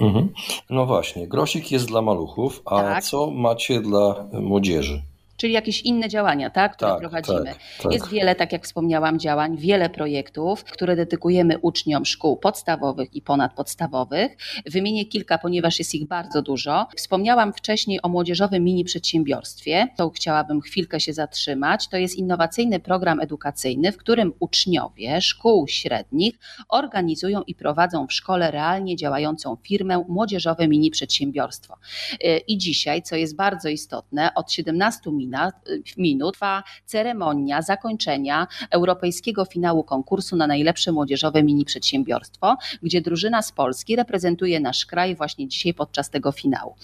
Mhm. 0.01 0.29
No 0.69 0.85
właśnie, 0.85 1.27
grosik 1.27 1.71
jest 1.71 1.87
dla 1.87 2.01
maluchów, 2.01 2.61
a 2.65 2.81
tak. 2.81 3.03
co 3.03 3.31
macie 3.31 3.81
dla 3.81 4.25
młodzieży? 4.33 5.01
Czyli 5.43 5.53
jakieś 5.53 5.81
inne 5.81 6.09
działania, 6.09 6.49
tak, 6.49 6.75
które 6.75 6.91
tak, 6.91 6.99
prowadzimy. 6.99 7.45
Tak, 7.45 7.57
tak. 7.83 7.93
Jest 7.93 8.09
wiele, 8.09 8.35
tak 8.35 8.51
jak 8.51 8.63
wspomniałam, 8.63 9.19
działań, 9.19 9.57
wiele 9.57 9.89
projektów, 9.89 10.63
które 10.63 10.95
dedykujemy 10.95 11.57
uczniom 11.57 12.05
szkół 12.05 12.37
podstawowych 12.37 13.15
i 13.15 13.21
ponadpodstawowych. 13.21 14.37
Wymienię 14.65 15.05
kilka, 15.05 15.37
ponieważ 15.37 15.79
jest 15.79 15.95
ich 15.95 16.07
bardzo 16.07 16.41
dużo. 16.41 16.87
Wspomniałam 16.95 17.53
wcześniej 17.53 17.99
o 18.01 18.09
młodzieżowym 18.09 18.63
mini 18.63 18.83
przedsiębiorstwie. 18.83 19.87
To 19.97 20.09
chciałabym 20.09 20.61
chwilkę 20.61 20.99
się 20.99 21.13
zatrzymać. 21.13 21.87
To 21.87 21.97
jest 21.97 22.15
innowacyjny 22.15 22.79
program 22.79 23.19
edukacyjny, 23.19 23.91
w 23.91 23.97
którym 23.97 24.33
uczniowie 24.39 25.21
szkół 25.21 25.67
średnich 25.67 26.39
organizują 26.69 27.41
i 27.41 27.55
prowadzą 27.55 28.07
w 28.07 28.13
szkole 28.13 28.51
realnie 28.51 28.95
działającą 28.95 29.57
firmę 29.63 30.05
młodzieżowe 30.07 30.67
mini 30.67 30.91
przedsiębiorstwo. 30.91 31.77
I 32.47 32.57
dzisiaj, 32.57 33.01
co 33.01 33.15
jest 33.15 33.35
bardzo 33.35 33.69
istotne, 33.69 34.33
od 34.35 34.51
17 34.51 35.11
minut 35.11 35.32
minut 35.97 36.33
trwa 36.43 36.63
ceremonia 36.85 37.61
zakończenia 37.61 38.47
europejskiego 38.71 39.45
finału 39.45 39.83
konkursu 39.83 40.35
na 40.35 40.47
najlepsze 40.47 40.91
młodzieżowe 40.91 41.43
mini 41.43 41.65
przedsiębiorstwo, 41.65 42.57
gdzie 42.81 43.01
drużyna 43.01 43.41
z 43.41 43.51
Polski 43.51 43.95
reprezentuje 43.95 44.59
nasz 44.59 44.85
kraj 44.85 45.15
właśnie 45.15 45.47
dzisiaj 45.47 45.73
podczas 45.73 46.09
tego 46.09 46.31
finału. 46.31 46.75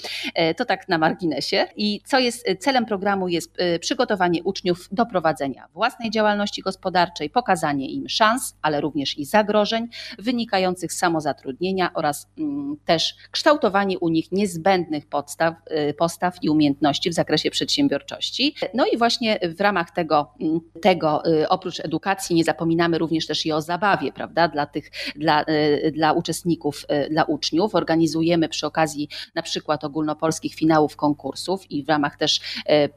To 0.57 0.65
tak 0.65 0.89
na 0.89 0.97
marginesie. 0.97 1.67
I 1.75 2.01
co 2.05 2.19
jest 2.19 2.45
celem 2.59 2.85
programu 2.85 3.27
jest 3.27 3.57
przygotowanie 3.79 4.43
uczniów 4.43 4.89
do 4.91 5.05
prowadzenia 5.05 5.67
własnej 5.73 6.11
działalności 6.11 6.61
gospodarczej, 6.61 7.29
pokazanie 7.29 7.89
im 7.89 8.09
szans, 8.09 8.55
ale 8.61 8.81
również 8.81 9.17
i 9.17 9.25
zagrożeń 9.25 9.87
wynikających 10.19 10.93
z 10.93 10.97
samozatrudnienia 10.97 11.93
oraz 11.93 12.27
mm, 12.37 12.77
też 12.85 13.15
kształtowanie 13.31 13.99
u 13.99 14.09
nich 14.09 14.31
niezbędnych 14.31 15.07
podstaw, 15.07 15.55
y, 15.89 15.93
postaw 15.93 16.37
i 16.41 16.49
umiejętności 16.49 17.09
w 17.09 17.13
zakresie 17.13 17.51
przedsiębiorczości. 17.51 18.28
No 18.73 18.85
i 18.85 18.97
właśnie 18.97 19.39
w 19.55 19.61
ramach 19.61 19.91
tego, 19.91 20.31
mm, 20.41 20.59
tego 20.81 21.25
y, 21.25 21.49
oprócz 21.49 21.79
edukacji 21.79 22.35
nie 22.35 22.43
zapominamy 22.43 22.97
również 22.97 23.27
też 23.27 23.45
i 23.45 23.51
o 23.51 23.61
zabawie, 23.61 24.11
prawda, 24.11 24.47
dla 24.47 24.65
tych, 24.65 24.91
dla, 25.15 25.41
y, 25.41 25.91
dla 25.95 26.13
uczestników, 26.13 26.85
dla 27.09 27.23
uczniów. 27.23 27.75
Organizujemy 27.75 28.49
przy 28.49 28.67
okazji 28.67 29.09
na 29.35 29.41
przykład 29.41 29.83
ogólnopolskich 29.83 30.55
finałów 30.55 30.95
konkursów 30.95 31.71
i 31.71 31.83
w 31.83 31.89
ramach 31.89 32.17
też 32.17 32.41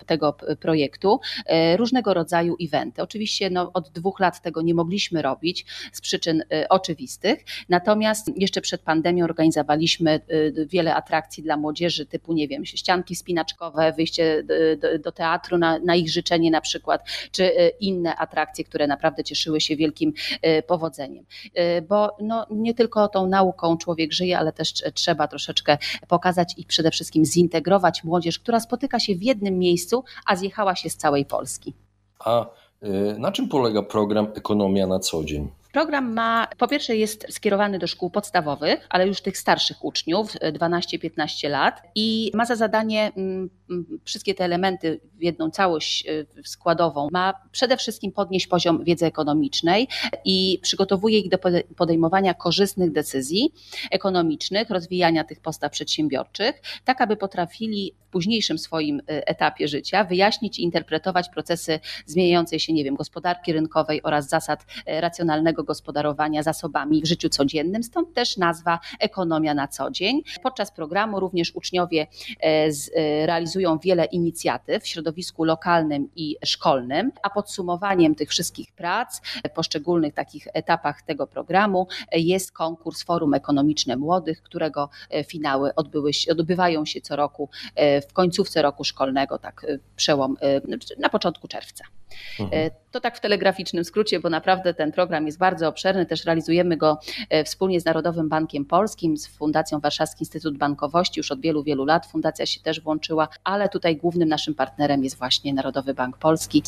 tego 0.06 0.36
projektu 0.60 1.20
różnego 1.76 2.14
rodzaju 2.14 2.56
eventy. 2.60 3.02
Oczywiście 3.02 3.50
no, 3.50 3.70
od 3.74 3.90
dwóch 3.90 4.20
lat 4.20 4.42
tego 4.42 4.62
nie 4.62 4.74
mogliśmy 4.74 5.22
robić 5.22 5.66
z 5.92 6.00
przyczyn 6.00 6.42
oczywistych, 6.68 7.44
natomiast 7.68 8.30
jeszcze 8.36 8.60
przed 8.60 8.82
pandemią 8.82 9.24
organizowaliśmy 9.24 10.20
wiele 10.66 10.94
atrakcji 10.94 11.42
dla 11.42 11.56
młodzieży 11.56 12.06
typu, 12.06 12.32
nie 12.32 12.48
wiem, 12.48 12.64
ścianki 12.64 13.16
spinaczkowe, 13.16 13.92
wyjście 13.92 14.44
do, 14.78 14.98
do 14.98 15.12
teatru 15.22 15.58
na, 15.58 15.78
na, 15.78 15.94
ich 15.94 16.10
życzenie 16.10 16.50
na 16.50 16.60
przykład, 16.60 17.02
czy 17.32 17.44
e, 17.44 17.68
inne 17.68 18.16
atrakcje, 18.16 18.64
które 18.64 18.86
naprawdę 18.86 19.24
cieszyły 19.24 19.60
się 19.60 19.76
wielkim 19.76 20.12
e, 20.42 20.62
powodzeniem. 20.62 21.24
E, 21.54 21.82
bo 21.82 22.16
no, 22.20 22.46
nie 22.50 22.74
tylko 22.74 23.08
tą 23.08 23.26
nauką 23.26 23.76
człowiek 23.76 24.12
żyje, 24.12 24.38
ale 24.38 24.52
też 24.52 24.72
trzeba 24.94 25.28
troszeczkę 25.28 25.78
pokazać 26.08 26.54
i 26.56 26.64
przede 26.64 26.90
wszystkim 26.90 27.24
zintegrować 27.24 28.04
młodzież, 28.04 28.38
która 28.38 28.60
spotyka 28.60 29.00
się 29.00 29.14
w 29.14 29.22
jednym 29.22 29.58
miejscu, 29.58 30.04
a 30.26 30.36
zjechała 30.36 30.76
się 30.76 30.90
z 30.90 30.96
całej 30.96 31.24
Polski. 31.24 31.74
A 32.24 32.46
na 33.18 33.32
czym 33.32 33.48
polega 33.48 33.82
program 33.82 34.26
Ekonomia 34.34 34.86
na 34.86 34.98
co 34.98 35.24
dzień? 35.24 35.48
Program 35.72 36.12
ma, 36.12 36.48
po 36.58 36.68
pierwsze 36.68 36.96
jest 36.96 37.26
skierowany 37.30 37.78
do 37.78 37.86
szkół 37.86 38.10
podstawowych, 38.10 38.86
ale 38.90 39.06
już 39.06 39.20
tych 39.20 39.38
starszych 39.38 39.84
uczniów, 39.84 40.32
12-15 40.32 41.50
lat 41.50 41.82
i 41.94 42.30
ma 42.34 42.44
za 42.44 42.56
zadanie 42.56 43.12
mm, 43.16 43.50
wszystkie 44.04 44.34
te 44.34 44.44
elementy 44.44 45.00
w 45.18 45.22
jedną 45.22 45.50
całość 45.50 46.06
y, 46.08 46.26
składową. 46.44 47.08
Ma 47.12 47.34
przede 47.52 47.76
wszystkim 47.76 48.12
podnieść 48.12 48.46
poziom 48.46 48.84
wiedzy 48.84 49.06
ekonomicznej 49.06 49.88
i 50.24 50.58
przygotowuje 50.62 51.18
ich 51.18 51.28
do 51.28 51.38
podejmowania 51.76 52.34
korzystnych 52.34 52.92
decyzji 52.92 53.52
ekonomicznych, 53.90 54.70
rozwijania 54.70 55.24
tych 55.24 55.40
postaw 55.40 55.72
przedsiębiorczych, 55.72 56.62
tak 56.84 57.00
aby 57.00 57.16
potrafili 57.16 57.94
w 58.08 58.10
późniejszym 58.12 58.58
swoim 58.58 58.98
y, 58.98 59.02
etapie 59.08 59.68
życia 59.68 60.04
wyjaśnić 60.04 60.58
i 60.58 60.62
interpretować 60.62 61.28
procesy 61.28 61.80
zmieniającej 62.06 62.60
się, 62.60 62.72
nie 62.72 62.84
wiem, 62.84 62.94
gospodarki 62.94 63.52
rynkowej 63.52 64.02
oraz 64.02 64.28
zasad 64.28 64.62
y, 64.62 65.00
racjonalnego 65.00 65.64
gospodarowania 65.64 66.42
zasobami 66.42 67.02
w 67.02 67.06
życiu 67.06 67.28
codziennym, 67.28 67.82
stąd 67.82 68.14
też 68.14 68.36
nazwa 68.36 68.78
ekonomia 69.00 69.54
na 69.54 69.68
co 69.68 69.90
dzień. 69.90 70.22
Podczas 70.42 70.70
programu 70.70 71.20
również 71.20 71.54
uczniowie 71.54 72.06
e, 72.42 72.68
e, 72.94 73.26
realizują 73.62 73.78
wiele 73.78 74.04
inicjatyw 74.04 74.82
w 74.82 74.86
środowisku 74.86 75.44
lokalnym 75.44 76.08
i 76.16 76.36
szkolnym, 76.44 77.12
a 77.22 77.30
podsumowaniem 77.30 78.14
tych 78.14 78.30
wszystkich 78.30 78.72
prac, 78.72 79.20
poszczególnych 79.54 80.14
takich 80.14 80.48
etapach 80.54 81.02
tego 81.02 81.26
programu 81.26 81.86
jest 82.12 82.52
konkurs 82.52 83.02
Forum 83.02 83.34
Ekonomiczne 83.34 83.96
Młodych, 83.96 84.42
którego 84.42 84.88
e, 85.10 85.24
finały 85.24 85.74
odbyły 85.74 86.12
się, 86.12 86.32
odbywają 86.32 86.84
się 86.84 87.00
co 87.00 87.16
roku 87.16 87.48
w 88.08 88.12
końcówce 88.12 88.62
roku 88.62 88.84
szkolnego, 88.84 89.38
tak 89.38 89.66
przełom 89.96 90.36
na 90.98 91.08
początku 91.08 91.48
czerwca. 91.48 91.84
Mhm. 92.40 92.70
To 92.90 93.00
tak 93.00 93.16
w 93.16 93.20
telegraficznym 93.20 93.84
skrócie, 93.84 94.20
bo 94.20 94.30
naprawdę 94.30 94.74
ten 94.74 94.92
program 94.92 95.26
jest 95.26 95.38
bardzo 95.38 95.68
obszerny. 95.68 96.06
Też 96.06 96.24
realizujemy 96.24 96.76
go 96.76 96.98
e, 97.30 97.44
wspólnie 97.44 97.80
z 97.80 97.84
Narodowym 97.84 98.28
Bankiem 98.28 98.64
Polskim, 98.64 99.16
z 99.16 99.26
Fundacją 99.26 99.80
Warszawski 99.80 100.22
Instytut 100.22 100.58
Bankowości 100.58 101.20
już 101.20 101.32
od 101.32 101.40
wielu, 101.40 101.62
wielu 101.62 101.84
lat. 101.84 102.06
Fundacja 102.06 102.46
się 102.46 102.60
też 102.60 102.80
włączyła, 102.80 103.28
ale 103.44 103.68
tutaj 103.68 103.96
głównym 103.96 104.28
naszym 104.28 104.54
partnerem 104.54 105.04
jest 105.04 105.18
właśnie 105.18 105.54
Narodowy 105.54 105.94
Bank 105.94 106.18
Polski. 106.18 106.62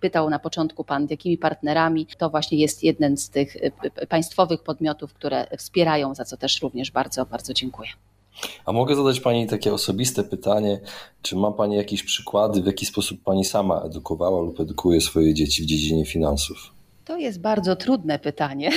Pytał 0.00 0.30
na 0.30 0.38
początku 0.38 0.84
Pan, 0.84 1.06
jakimi 1.10 1.38
partnerami. 1.38 2.06
To 2.18 2.30
właśnie 2.30 2.58
jest 2.58 2.82
jeden 2.82 3.16
z 3.16 3.30
tych 3.30 3.56
e, 3.56 4.06
państwowych 4.06 4.62
podmiotów, 4.62 5.14
które 5.14 5.46
wspierają, 5.58 6.14
za 6.14 6.24
co 6.24 6.36
też 6.36 6.62
również 6.62 6.90
bardzo, 6.90 7.26
bardzo 7.26 7.54
dziękuję. 7.54 7.90
A 8.64 8.72
mogę 8.72 8.96
zadać 8.96 9.20
Pani 9.20 9.46
takie 9.46 9.74
osobiste 9.74 10.24
pytanie, 10.24 10.80
czy 11.22 11.36
ma 11.36 11.52
Pani 11.52 11.76
jakieś 11.76 12.02
przykłady, 12.02 12.62
w 12.62 12.66
jaki 12.66 12.86
sposób 12.86 13.22
Pani 13.22 13.44
sama 13.44 13.80
edukowała 13.80 14.40
lub 14.40 14.60
edukuje 14.60 15.00
swoje 15.00 15.34
dzieci 15.34 15.62
w 15.62 15.66
dziedzinie 15.66 16.06
finansów? 16.06 16.73
To 17.04 17.16
jest 17.16 17.40
bardzo 17.40 17.76
trudne 17.76 18.18
pytanie. 18.18 18.70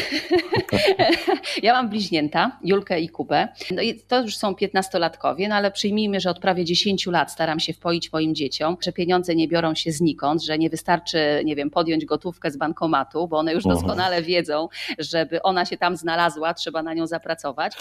ja 1.63 1.73
mam 1.73 1.89
bliźnięta, 1.89 2.59
Julkę 2.63 3.01
i 3.01 3.09
Kubę. 3.09 3.47
No 3.71 3.81
i 3.81 3.99
to 3.99 4.21
już 4.21 4.37
są 4.37 4.55
piętnastolatkowie, 4.55 5.47
no 5.47 5.55
ale 5.55 5.71
przyjmijmy, 5.71 6.19
że 6.19 6.29
od 6.29 6.39
prawie 6.39 6.65
10 6.65 7.05
lat 7.05 7.31
staram 7.31 7.59
się 7.59 7.73
wpoić 7.73 8.11
moim 8.13 8.35
dzieciom, 8.35 8.77
że 8.81 8.91
pieniądze 8.91 9.35
nie 9.35 9.47
biorą 9.47 9.75
się 9.75 9.91
znikąd, 9.91 10.43
że 10.43 10.57
nie 10.57 10.69
wystarczy, 10.69 11.41
nie 11.45 11.55
wiem, 11.55 11.69
podjąć 11.69 12.05
gotówkę 12.05 12.51
z 12.51 12.57
bankomatu, 12.57 13.27
bo 13.27 13.37
one 13.37 13.53
już 13.53 13.63
doskonale 13.63 14.21
wiedzą, 14.21 14.67
żeby 14.99 15.41
ona 15.41 15.65
się 15.65 15.77
tam 15.77 15.97
znalazła, 15.97 16.53
trzeba 16.53 16.83
na 16.83 16.93
nią 16.93 17.07
zapracować. 17.07 17.73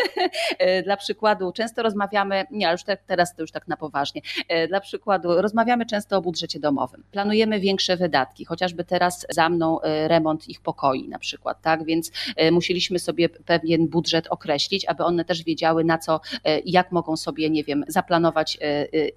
Dla 0.84 0.96
przykładu, 0.96 1.52
często 1.52 1.82
rozmawiamy, 1.82 2.44
nie, 2.50 2.66
ale 2.66 2.74
już 2.74 2.84
tak, 2.84 3.02
teraz 3.06 3.34
to 3.34 3.42
już 3.42 3.50
tak 3.50 3.68
na 3.68 3.76
poważnie. 3.76 4.20
Dla 4.68 4.80
przykładu, 4.80 5.42
rozmawiamy 5.42 5.86
często 5.86 6.16
o 6.16 6.20
budżecie 6.20 6.60
domowym. 6.60 7.04
Planujemy 7.10 7.60
większe 7.60 7.96
wydatki, 7.96 8.44
chociażby 8.44 8.84
teraz 8.84 9.26
za 9.30 9.48
mną 9.60 9.80
E, 9.82 10.08
remont 10.08 10.48
ich 10.48 10.60
pokoi 10.60 11.08
na 11.08 11.18
przykład, 11.18 11.62
tak? 11.62 11.84
Więc 11.84 12.10
e, 12.36 12.50
musieliśmy 12.50 12.98
sobie 12.98 13.28
pewien 13.28 13.88
budżet 13.88 14.26
określić, 14.26 14.84
aby 14.84 15.04
one 15.04 15.24
też 15.24 15.44
wiedziały 15.44 15.84
na 15.84 15.98
co, 15.98 16.20
e, 16.44 16.60
jak 16.60 16.92
mogą 16.92 17.16
sobie, 17.16 17.50
nie 17.50 17.64
wiem, 17.64 17.84
zaplanować 17.88 18.58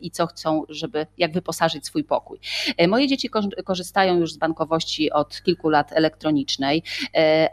i 0.01 0.11
co 0.11 0.27
chcą, 0.27 0.63
żeby, 0.69 1.07
jak 1.17 1.33
wyposażyć 1.33 1.85
swój 1.85 2.03
pokój. 2.03 2.39
Moje 2.87 3.07
dzieci 3.07 3.29
korzystają 3.65 4.19
już 4.19 4.33
z 4.33 4.37
bankowości 4.37 5.11
od 5.11 5.41
kilku 5.41 5.69
lat 5.69 5.91
elektronicznej, 5.93 6.83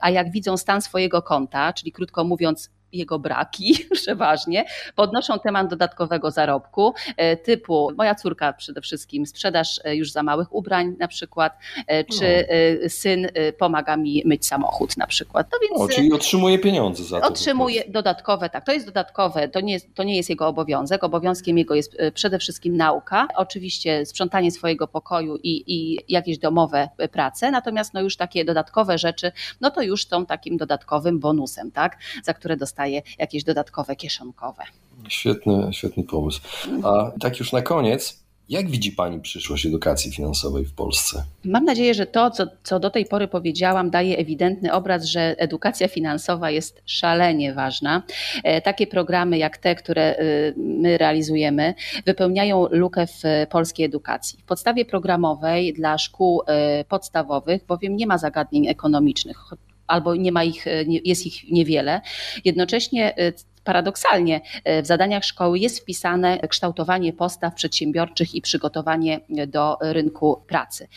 a 0.00 0.10
jak 0.10 0.30
widzą 0.30 0.56
stan 0.56 0.82
swojego 0.82 1.22
konta, 1.22 1.72
czyli 1.72 1.92
krótko 1.92 2.24
mówiąc, 2.24 2.70
jego 2.92 3.18
braki 3.18 3.74
przeważnie, 4.02 4.64
podnoszą 4.94 5.38
temat 5.38 5.68
dodatkowego 5.68 6.30
zarobku, 6.30 6.94
e, 7.16 7.36
typu 7.36 7.90
moja 7.96 8.14
córka 8.14 8.52
przede 8.52 8.80
wszystkim 8.80 9.26
sprzedaż 9.26 9.80
e, 9.84 9.96
już 9.96 10.12
za 10.12 10.22
małych 10.22 10.54
ubrań 10.54 10.96
na 10.98 11.08
przykład, 11.08 11.58
e, 11.86 12.04
czy 12.04 12.46
no. 12.82 12.88
syn 12.88 13.28
pomaga 13.58 13.96
mi 13.96 14.22
myć 14.26 14.46
samochód 14.46 14.96
na 14.96 15.06
przykład. 15.06 15.48
No 15.52 15.58
więc, 15.62 15.80
o, 15.80 15.94
czyli 15.94 16.12
otrzymuje 16.12 16.58
pieniądze 16.58 17.04
za 17.04 17.20
to. 17.20 17.26
Otrzymuje 17.26 17.82
dodatkowe, 17.88 18.50
tak, 18.50 18.66
to 18.66 18.72
jest 18.72 18.86
dodatkowe, 18.86 19.48
to 19.48 19.60
nie, 19.60 19.80
to 19.80 20.02
nie 20.02 20.16
jest 20.16 20.30
jego 20.30 20.46
obowiązek, 20.46 21.04
obowiązkiem 21.04 21.58
jego 21.58 21.74
jest 21.74 21.96
przede 22.14 22.38
wszystkim 22.38 22.76
nauka, 22.76 23.28
oczywiście 23.36 24.06
sprzątanie 24.06 24.50
swojego 24.50 24.88
pokoju 24.88 25.36
i, 25.36 25.64
i 25.66 25.98
jakieś 26.08 26.38
domowe 26.38 26.88
prace, 27.12 27.50
natomiast 27.50 27.94
no 27.94 28.00
już 28.00 28.16
takie 28.16 28.44
dodatkowe 28.44 28.98
rzeczy, 28.98 29.32
no 29.60 29.70
to 29.70 29.82
już 29.82 30.06
są 30.06 30.26
takim 30.26 30.56
dodatkowym 30.56 31.20
bonusem, 31.20 31.70
tak, 31.70 31.98
za 32.22 32.34
które 32.34 32.56
dostaje 32.56 32.79
dostaje 32.80 33.02
jakieś 33.18 33.44
dodatkowe 33.44 33.96
kieszonkowe. 33.96 34.62
Świetny, 35.08 35.68
świetny 35.72 36.04
pomysł. 36.04 36.40
A 36.84 37.10
tak 37.20 37.38
już 37.38 37.52
na 37.52 37.62
koniec, 37.62 38.20
jak 38.48 38.70
widzi 38.70 38.92
Pani 38.92 39.20
przyszłość 39.20 39.66
edukacji 39.66 40.12
finansowej 40.12 40.64
w 40.64 40.74
Polsce? 40.74 41.24
Mam 41.44 41.64
nadzieję, 41.64 41.94
że 41.94 42.06
to, 42.06 42.30
co, 42.30 42.46
co 42.62 42.80
do 42.80 42.90
tej 42.90 43.06
pory 43.06 43.28
powiedziałam, 43.28 43.90
daje 43.90 44.16
ewidentny 44.18 44.72
obraz, 44.72 45.04
że 45.04 45.34
edukacja 45.38 45.88
finansowa 45.88 46.50
jest 46.50 46.82
szalenie 46.86 47.54
ważna. 47.54 48.02
E, 48.44 48.60
takie 48.60 48.86
programy 48.86 49.38
jak 49.38 49.58
te, 49.58 49.74
które 49.74 50.16
e, 50.16 50.24
my 50.56 50.98
realizujemy, 50.98 51.74
wypełniają 52.06 52.66
lukę 52.70 53.06
w 53.06 53.22
polskiej 53.50 53.86
edukacji. 53.86 54.38
W 54.38 54.44
podstawie 54.44 54.84
programowej 54.84 55.72
dla 55.72 55.98
szkół 55.98 56.42
e, 56.46 56.84
podstawowych 56.84 57.66
bowiem 57.66 57.96
nie 57.96 58.06
ma 58.06 58.18
zagadnień 58.18 58.66
ekonomicznych, 58.66 59.38
albo 59.90 60.14
nie 60.14 60.32
ma 60.32 60.44
ich, 60.44 60.64
jest 61.04 61.26
ich 61.26 61.50
niewiele. 61.50 62.00
Jednocześnie 62.44 63.14
paradoksalnie 63.64 64.40
w 64.82 64.86
zadaniach 64.86 65.24
szkoły 65.24 65.58
jest 65.58 65.80
wpisane 65.80 66.38
kształtowanie 66.38 67.12
postaw 67.12 67.54
przedsiębiorczych 67.54 68.34
i 68.34 68.42
przygotowanie 68.42 69.20
do 69.46 69.78
rynku 69.80 70.42
pracy. 70.46 70.88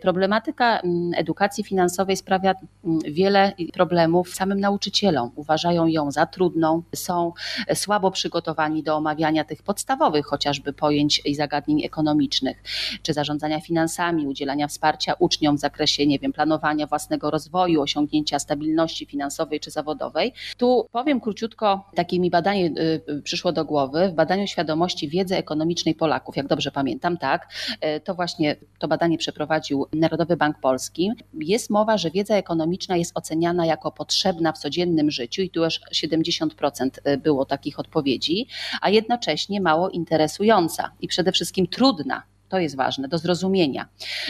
Problematyka 0.00 0.80
mm, 0.80 1.10
edukacji 1.16 1.64
finansowej 1.64 2.16
sprawia 2.16 2.54
mm, 2.84 2.98
wiele 3.00 3.52
problemów 3.72 4.34
samym 4.34 4.60
nauczycielom. 4.60 5.30
Uważają 5.36 5.86
ją 5.86 6.10
za 6.10 6.26
trudną, 6.26 6.82
są 6.94 7.32
słabo 7.74 8.10
przygotowani 8.10 8.82
do 8.82 8.96
omawiania 8.96 9.44
tych 9.44 9.62
podstawowych 9.62 10.26
chociażby 10.26 10.72
pojęć 10.72 11.22
i 11.24 11.34
zagadnień 11.34 11.84
ekonomicznych, 11.84 12.62
czy 13.02 13.12
zarządzania 13.12 13.60
finansami, 13.60 14.26
udzielania 14.26 14.68
wsparcia 14.68 15.14
uczniom 15.18 15.56
w 15.56 15.60
zakresie, 15.60 16.06
nie 16.06 16.18
wiem, 16.18 16.32
planowania 16.32 16.86
własnego 16.86 17.30
rozwoju, 17.30 17.82
osiągnięcia 17.82 18.38
stabilności 18.38 19.06
finansowej 19.06 19.60
czy 19.60 19.70
zawodowej. 19.70 20.32
Tu 20.56 20.88
powiem 20.92 21.20
króciutko, 21.20 21.90
takie 22.00 22.20
mi 22.20 22.30
badanie 22.30 22.66
y, 22.66 23.02
y, 23.08 23.22
przyszło 23.22 23.52
do 23.52 23.64
głowy, 23.64 24.08
w 24.08 24.12
badaniu 24.12 24.46
świadomości 24.46 25.08
wiedzy 25.08 25.36
ekonomicznej 25.36 25.94
Polaków, 25.94 26.36
jak 26.36 26.46
dobrze 26.46 26.70
pamiętam, 26.70 27.18
tak, 27.18 27.52
y, 27.96 28.00
to 28.00 28.14
właśnie 28.14 28.56
to 28.78 28.88
badanie 28.88 29.18
przeprowadził 29.18 29.86
Narodowy 29.92 30.36
Bank 30.36 30.60
Polski. 30.60 31.10
Jest 31.34 31.70
mowa, 31.70 31.98
że 31.98 32.10
wiedza 32.10 32.36
ekonomiczna 32.36 32.96
jest 32.96 33.12
oceniana 33.14 33.66
jako 33.66 33.92
potrzebna 33.92 34.52
w 34.52 34.58
codziennym 34.58 35.10
życiu 35.10 35.42
i 35.42 35.50
tu 35.50 35.64
aż 35.64 35.80
70% 35.92 37.18
było 37.18 37.44
takich 37.44 37.78
odpowiedzi, 37.78 38.46
a 38.80 38.90
jednocześnie 38.90 39.60
mało 39.60 39.88
interesująca 39.88 40.90
i 41.00 41.08
przede 41.08 41.32
wszystkim 41.32 41.66
trudna 41.66 42.22
to 42.48 42.58
jest 42.58 42.76
ważne, 42.76 43.08
do 43.08 43.18
zrozumienia. 43.18 43.88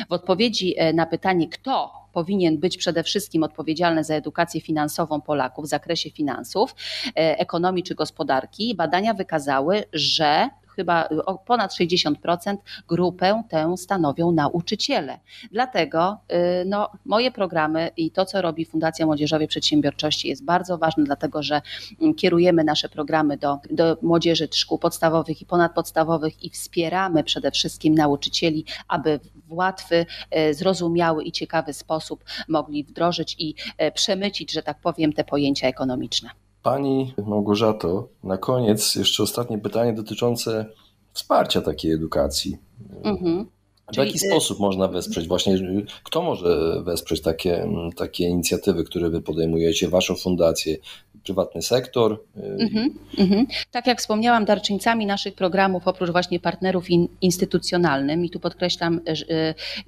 W 0.09 0.13
odpowiedzi 0.13 0.77
na 0.95 1.07
pytanie, 1.07 1.49
kto 1.49 2.00
powinien 2.13 2.59
być 2.59 2.77
przede 2.77 3.03
wszystkim 3.03 3.43
odpowiedzialny 3.43 4.05
za 4.05 4.15
edukację 4.15 4.61
finansową 4.61 5.21
Polaków 5.21 5.65
w 5.65 5.69
zakresie 5.69 6.11
finansów, 6.11 6.75
e, 7.07 7.39
ekonomii 7.39 7.83
czy 7.83 7.95
gospodarki, 7.95 8.75
badania 8.75 9.15
wykazały, 9.15 9.85
że 9.93 10.49
chyba 10.77 11.09
ponad 11.47 11.73
60% 11.73 12.57
grupę 12.89 13.43
tę 13.49 13.77
stanowią 13.77 14.33
nauczyciele. 14.33 15.19
Dlatego 15.53 16.19
y, 16.33 16.65
no, 16.67 16.91
moje 17.05 17.31
programy 17.31 17.91
i 17.97 18.11
to, 18.11 18.25
co 18.25 18.43
robi 18.43 18.65
Fundacja 18.65 19.07
Młodzieżowej 19.07 19.49
Przedsiębiorczości 19.49 20.29
jest 20.29 20.45
bardzo 20.45 20.79
ważne, 20.79 21.05
dlatego 21.05 21.43
że 21.43 21.63
mm, 22.01 22.15
kierujemy 22.15 22.65
nasze 22.65 22.89
programy 22.89 23.37
do, 23.37 23.59
do 23.71 23.97
młodzieży 24.03 24.49
szkół 24.53 24.79
podstawowych 24.79 25.43
i 25.43 25.47
ponadpodstawowych 25.47 26.45
i 26.45 26.51
wspieramy 26.51 27.25
przede 27.25 27.51
wszystkim 27.51 27.95
nauczycieli, 27.95 28.65
aby 28.89 29.21
w 29.49 29.53
łatwy, 29.53 30.07
y, 30.51 30.55
zrozumiały 30.55 31.25
i 31.25 31.33
ciekawy 31.33 31.73
sposób 31.73 32.25
mogli 32.49 32.85
wdrożyć 32.85 33.37
i 33.39 33.55
y, 33.83 33.93
przemycić, 33.93 34.53
że 34.53 34.63
tak 34.63 34.81
powiem, 34.81 35.13
te 35.13 35.25
pojęcia 35.25 35.69
ekonomiczne. 35.69 36.31
Pani 36.63 37.15
Małgorzato, 37.27 38.09
na 38.25 38.39
koniec 38.39 38.95
jeszcze 38.95 39.23
ostatnie 39.23 39.59
pytanie 39.59 39.93
dotyczące 39.93 40.67
wsparcia 41.13 41.61
takiej 41.61 41.93
edukacji. 41.93 42.59
Mhm. 43.03 43.47
W 43.91 43.95
Czyli... 43.95 44.07
jaki 44.07 44.19
sposób 44.19 44.59
można 44.59 44.89
wesprzeć 44.89 45.29
właśnie, 45.29 45.59
kto 46.03 46.23
może 46.23 46.83
wesprzeć 46.83 47.21
takie, 47.21 47.69
takie 47.97 48.25
inicjatywy, 48.25 48.85
które 48.85 49.11
wy 49.11 49.23
podejmujecie, 49.23 49.89
waszą 49.89 50.15
fundację, 50.15 50.77
prywatny 51.25 51.63
sektor. 51.63 52.25
Mm-hmm, 52.37 52.91
mm-hmm. 53.19 53.45
Tak 53.71 53.87
jak 53.87 54.01
wspomniałam, 54.01 54.45
darczyńcami 54.45 55.07
naszych 55.07 55.35
programów, 55.35 55.89
oprócz 55.89 56.11
właśnie 56.11 56.41
partnerów 56.41 56.91
in, 56.91 57.09
instytucjonalnym, 57.21 58.25
i 58.25 58.31
tu 58.31 58.41
podkreślam, 58.41 59.01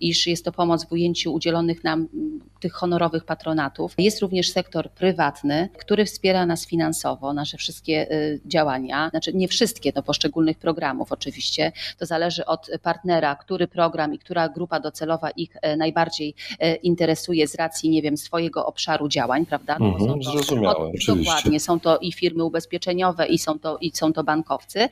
iż 0.01 0.27
jest 0.27 0.45
to 0.45 0.53
pomoc 0.53 0.89
w 0.89 0.93
ujęciu 0.93 1.33
udzielonych 1.33 1.85
nam 1.85 2.09
tych 2.61 2.73
honorowych 2.73 3.25
patronatów, 3.25 3.95
jest 3.99 4.21
również 4.21 4.51
sektor 4.51 4.91
prywatny, 4.91 5.69
który 5.79 6.05
wspiera 6.05 6.47
nas 6.47 6.67
finansowo, 6.67 7.33
nasze 7.33 7.57
wszystkie 7.57 8.13
y, 8.13 8.41
działania, 8.47 9.11
znaczy 9.11 9.35
nie 9.35 9.49
wszystkie, 9.49 9.93
do 9.93 10.03
poszczególnych 10.03 10.59
programów 10.59 11.13
oczywiście, 11.13 11.73
to 11.99 12.07
zależy 12.07 12.47
od 12.47 12.71
partnera, 12.83 13.37
który 13.37 13.69
program 13.69 13.92
i 14.13 14.19
która 14.19 14.49
grupa 14.49 14.81
docelowa 14.81 15.31
ich 15.31 15.57
y, 15.57 15.77
najbardziej 15.77 16.35
y, 16.53 16.75
interesuje 16.75 17.49
z 17.49 17.55
racji, 17.55 17.91
nie 17.91 18.03
wiem, 18.03 18.17
swojego 18.17 18.67
obszaru 18.67 19.09
działań, 19.09 19.47
prawda? 19.47 19.77
No, 19.81 19.87
mm-hmm, 19.87 20.23
zrozumiałem, 20.23 20.83
oczywiście. 20.83 21.15
Dokładnie, 21.15 21.61
są 21.61 21.81
to 21.81 21.99
i 21.99 22.13
firmy 22.13 22.45
ubezpieczeniowe, 22.45 23.27
i 23.27 23.39
są 23.39 23.59
to, 23.59 23.79
i 23.81 23.91
są 23.95 24.13
to 24.13 24.25
bankowcy, 24.25 24.89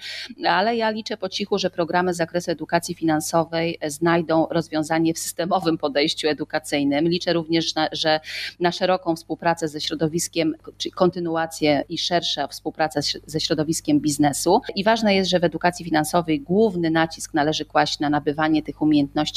ale 0.48 0.76
ja 0.76 0.90
liczę 0.90 1.16
po 1.16 1.28
cichu, 1.28 1.58
że 1.58 1.70
programy 1.70 2.14
z 2.14 2.16
zakresu 2.16 2.50
edukacji 2.50 2.94
finansowej 2.94 3.78
znajdą 3.86 4.46
rozwiązanie 4.50 5.14
w 5.14 5.18
systemowym 5.18 5.78
podejściu 5.78 6.28
edukacyjnym. 6.28 7.08
Liczę 7.08 7.32
również, 7.32 7.74
na, 7.74 7.88
że 7.92 8.20
na 8.60 8.72
szeroką 8.72 9.16
współpracę 9.16 9.68
ze 9.68 9.80
środowiskiem, 9.80 10.54
czy 10.78 10.90
kontynuację 10.90 11.84
i 11.88 11.98
szersza 11.98 12.48
współpraca 12.48 13.00
ze 13.26 13.40
środowiskiem 13.40 14.00
biznesu. 14.00 14.60
I 14.74 14.84
ważne 14.84 15.14
jest, 15.14 15.30
że 15.30 15.40
w 15.40 15.44
edukacji 15.44 15.84
finansowej 15.84 16.40
główny 16.40 16.90
nacisk 16.90 17.34
należy 17.34 17.64
kłaść 17.64 17.98
na 17.98 18.10
nabywanie 18.10 18.62
tych 18.62 18.82
umiejętności 18.82 18.89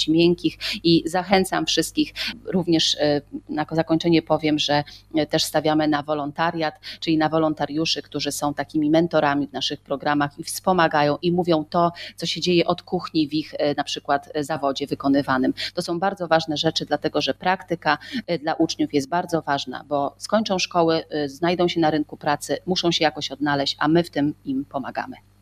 miękkich 0.07 0.57
i 0.83 1.03
zachęcam 1.05 1.65
wszystkich, 1.65 2.13
również 2.45 2.97
e, 2.99 3.21
na 3.49 3.65
zakończenie 3.71 4.21
powiem, 4.21 4.59
że 4.59 4.83
też 5.29 5.43
stawiamy 5.43 5.87
na 5.87 6.03
wolontariat, 6.03 6.79
czyli 6.99 7.17
na 7.17 7.29
wolontariuszy, 7.29 8.01
którzy 8.01 8.31
są 8.31 8.53
takimi 8.53 8.89
mentorami 8.89 9.47
w 9.47 9.53
naszych 9.53 9.81
programach 9.81 10.39
i 10.39 10.43
wspomagają 10.43 11.17
i 11.21 11.31
mówią 11.31 11.65
to, 11.69 11.91
co 12.15 12.25
się 12.25 12.41
dzieje 12.41 12.65
od 12.65 12.81
kuchni 12.81 13.27
w 13.27 13.33
ich 13.33 13.53
e, 13.53 13.73
na 13.75 13.83
przykład 13.83 14.29
e, 14.33 14.43
zawodzie 14.43 14.87
wykonywanym. 14.87 15.53
To 15.73 15.81
są 15.81 15.99
bardzo 15.99 16.27
ważne 16.27 16.57
rzeczy, 16.57 16.85
dlatego 16.85 17.21
że 17.21 17.33
praktyka 17.33 17.97
e, 18.27 18.39
dla 18.39 18.53
uczniów 18.53 18.93
jest 18.93 19.09
bardzo 19.09 19.41
ważna, 19.41 19.83
bo 19.87 20.15
skończą 20.17 20.59
szkoły, 20.59 21.03
znajdą 21.25 21.67
się 21.67 21.79
na 21.79 21.91
rynku 21.91 22.17
pracy, 22.17 22.57
muszą 22.65 22.91
się 22.91 23.03
jakoś 23.03 23.31
odnaleźć, 23.31 23.75
a 23.79 23.87
my 23.87 24.03
w 24.03 24.09
tym 24.09 24.33
im 24.45 24.65
pomagamy. 24.65 25.32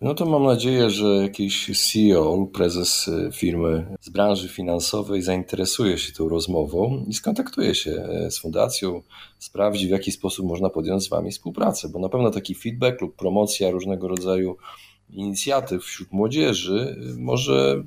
No 0.00 0.14
to 0.14 0.26
mam 0.26 0.44
nadzieję, 0.44 0.90
że 0.90 1.06
jakiś 1.06 1.70
CEO 1.92 2.46
prezes 2.46 3.08
y, 3.08 3.30
firmy 3.32 3.96
z 4.00 4.08
branży 4.08 4.48
finansowej 4.48 5.22
zainteresuje 5.22 5.98
się 5.98 6.12
tą 6.12 6.28
rozmową 6.28 7.04
i 7.08 7.14
skontaktuje 7.14 7.74
się 7.74 7.90
e, 7.90 8.30
z 8.30 8.38
fundacją, 8.38 9.02
sprawdzi 9.38 9.86
w 9.86 9.90
jaki 9.90 10.12
sposób 10.12 10.46
można 10.46 10.70
podjąć 10.70 11.04
z 11.04 11.08
Wami 11.08 11.30
współpracę, 11.30 11.88
bo 11.88 11.98
na 11.98 12.08
pewno 12.08 12.30
taki 12.30 12.54
feedback 12.54 13.00
lub 13.00 13.16
promocja 13.16 13.70
różnego 13.70 14.08
rodzaju 14.08 14.56
inicjatyw 15.10 15.84
wśród 15.84 16.12
młodzieży 16.12 16.96
y, 17.14 17.18
może 17.18 17.84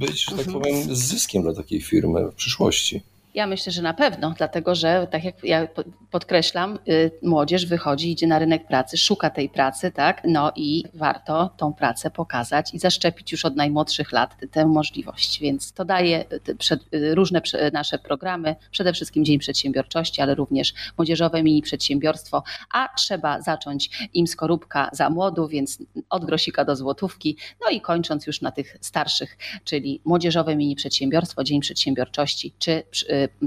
być, 0.00 0.24
że 0.24 0.36
tak 0.36 0.46
powiem, 0.46 0.94
zyskiem 0.94 1.42
dla 1.42 1.54
takiej 1.54 1.80
firmy 1.80 2.30
w 2.30 2.34
przyszłości. 2.34 3.02
Ja 3.34 3.46
myślę, 3.46 3.72
że 3.72 3.82
na 3.82 3.94
pewno, 3.94 4.34
dlatego 4.38 4.74
że 4.74 5.06
tak 5.10 5.24
jak 5.24 5.44
ja 5.44 5.68
podkreślam, 6.10 6.78
y, 6.88 7.10
młodzież 7.22 7.66
wychodzi, 7.66 8.10
idzie 8.10 8.26
na 8.26 8.38
rynek 8.38 8.66
pracy, 8.66 8.98
szuka 8.98 9.30
tej 9.30 9.48
pracy, 9.48 9.90
tak? 9.90 10.22
No 10.24 10.52
i 10.56 10.84
warto 10.94 11.50
tą 11.56 11.72
pracę 11.74 12.10
pokazać 12.10 12.74
i 12.74 12.78
zaszczepić 12.78 13.32
już 13.32 13.44
od 13.44 13.56
najmłodszych 13.56 14.12
lat 14.12 14.36
tę 14.50 14.66
możliwość. 14.66 15.40
Więc 15.40 15.72
to 15.72 15.84
daje 15.84 16.24
y, 16.32 16.96
y, 16.96 17.14
różne 17.14 17.42
nasze 17.72 17.98
programy, 17.98 18.56
przede 18.70 18.92
wszystkim 18.92 19.24
Dzień 19.24 19.38
Przedsiębiorczości, 19.38 20.22
ale 20.22 20.34
również 20.34 20.74
młodzieżowe 20.98 21.42
mini 21.42 21.62
przedsiębiorstwo, 21.62 22.42
a 22.72 22.88
trzeba 22.96 23.40
zacząć 23.40 24.08
im 24.14 24.26
skorupka 24.26 24.90
za 24.92 25.10
młodu, 25.10 25.48
więc 25.48 25.78
od 26.10 26.24
grosika 26.24 26.64
do 26.64 26.76
złotówki, 26.76 27.36
no 27.60 27.70
i 27.70 27.80
kończąc 27.80 28.26
już 28.26 28.40
na 28.40 28.50
tych 28.50 28.76
starszych, 28.80 29.38
czyli 29.64 30.00
młodzieżowe 30.04 30.56
mini 30.56 30.76
przedsiębiorstwo, 30.76 31.44
Dzień 31.44 31.60
Przedsiębiorczości, 31.60 32.52
czy 32.58 32.82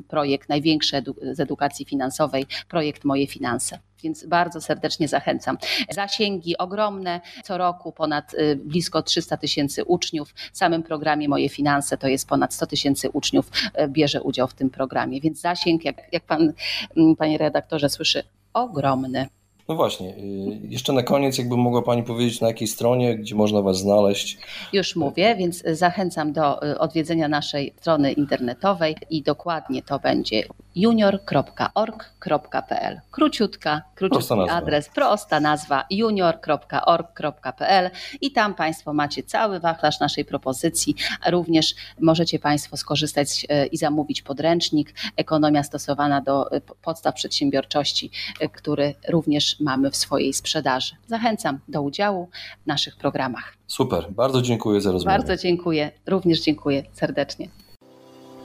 projekt 0.08 0.50
największy 0.50 1.04
z 1.32 1.40
edukacji 1.40 1.86
finansowej, 1.86 2.46
projekt 2.70 3.04
Moje 3.04 3.28
Finanse 3.28 3.80
więc 4.06 4.26
bardzo 4.26 4.62
serdecznie 4.62 5.08
zachęcam. 5.08 5.58
Zasięgi 5.90 6.58
ogromne, 6.58 7.22
co 7.44 7.58
roku 7.58 7.92
ponad 7.92 8.34
y, 8.34 8.56
blisko 8.56 9.02
300 9.02 9.38
tysięcy 9.38 9.86
uczniów. 9.86 10.34
W 10.54 10.58
samym 10.58 10.84
programie 10.84 11.30
Moje 11.30 11.50
Finanse 11.50 11.98
to 11.98 12.08
jest 12.08 12.28
ponad 12.28 12.54
100 12.54 12.68
tysięcy 12.68 13.10
uczniów 13.10 13.52
y, 13.80 13.88
bierze 13.88 14.22
udział 14.22 14.48
w 14.48 14.54
tym 14.54 14.70
programie, 14.70 15.22
więc 15.22 15.42
zasięg, 15.42 15.86
jak, 15.86 16.02
jak 16.12 16.24
pan, 16.24 16.54
mm, 16.98 17.16
panie 17.16 17.38
redaktorze, 17.38 17.90
słyszy, 17.90 18.24
ogromny. 18.54 19.28
No 19.70 19.76
właśnie, 19.76 20.10
y, 20.10 20.60
jeszcze 20.70 20.94
na 20.94 21.04
koniec, 21.04 21.38
jakby 21.38 21.58
mogła 21.58 21.82
Pani 21.82 22.04
powiedzieć, 22.04 22.42
na 22.42 22.48
jakiej 22.48 22.68
stronie, 22.68 23.18
gdzie 23.18 23.36
można 23.36 23.62
Was 23.62 23.78
znaleźć? 23.78 24.38
Już 24.74 24.96
mówię, 24.96 25.36
więc 25.36 25.64
zachęcam 25.72 26.34
do 26.34 26.72
y, 26.72 26.80
odwiedzenia 26.80 27.28
naszej 27.28 27.74
strony 27.78 28.12
internetowej 28.12 28.96
i 29.10 29.22
dokładnie 29.22 29.82
to 29.82 30.00
będzie 30.00 30.44
junior.org.pl. 30.76 33.02
Króciutka, 33.12 33.82
króciutki 33.96 34.28
prosta 34.28 34.56
adres, 34.56 34.90
prosta 34.90 35.40
nazwa 35.40 35.86
junior.org.pl 35.90 37.90
i 38.22 38.32
tam 38.32 38.56
Państwo 38.56 38.94
macie 38.94 39.24
cały 39.24 39.60
wachlarz 39.60 40.00
naszej 40.00 40.26
propozycji. 40.26 40.96
Również 41.30 41.76
możecie 42.00 42.40
Państwo 42.40 42.78
skorzystać 42.78 43.46
y, 43.64 43.66
i 43.66 43.78
zamówić 43.78 44.22
podręcznik 44.22 44.94
Ekonomia 45.18 45.64
stosowana 45.64 46.22
do 46.22 46.50
podstaw 46.82 47.16
przedsiębiorczości, 47.16 48.12
który 48.54 48.94
również 49.10 49.60
mamy 49.60 49.92
w 49.92 49.96
swojej 49.96 50.34
sprzedaży. 50.34 50.96
Zachęcam 51.08 51.60
do 51.68 51.82
udziału 51.82 52.30
w 52.64 52.68
naszych 52.68 52.96
programach. 52.96 53.54
Super, 53.68 54.12
bardzo 54.12 54.42
dziękuję 54.42 54.82
za 54.82 54.92
rozmowę. 54.92 55.18
Bardzo 55.18 55.38
dziękuję, 55.38 55.92
również 56.06 56.42
dziękuję 56.42 56.84
serdecznie. 56.94 57.65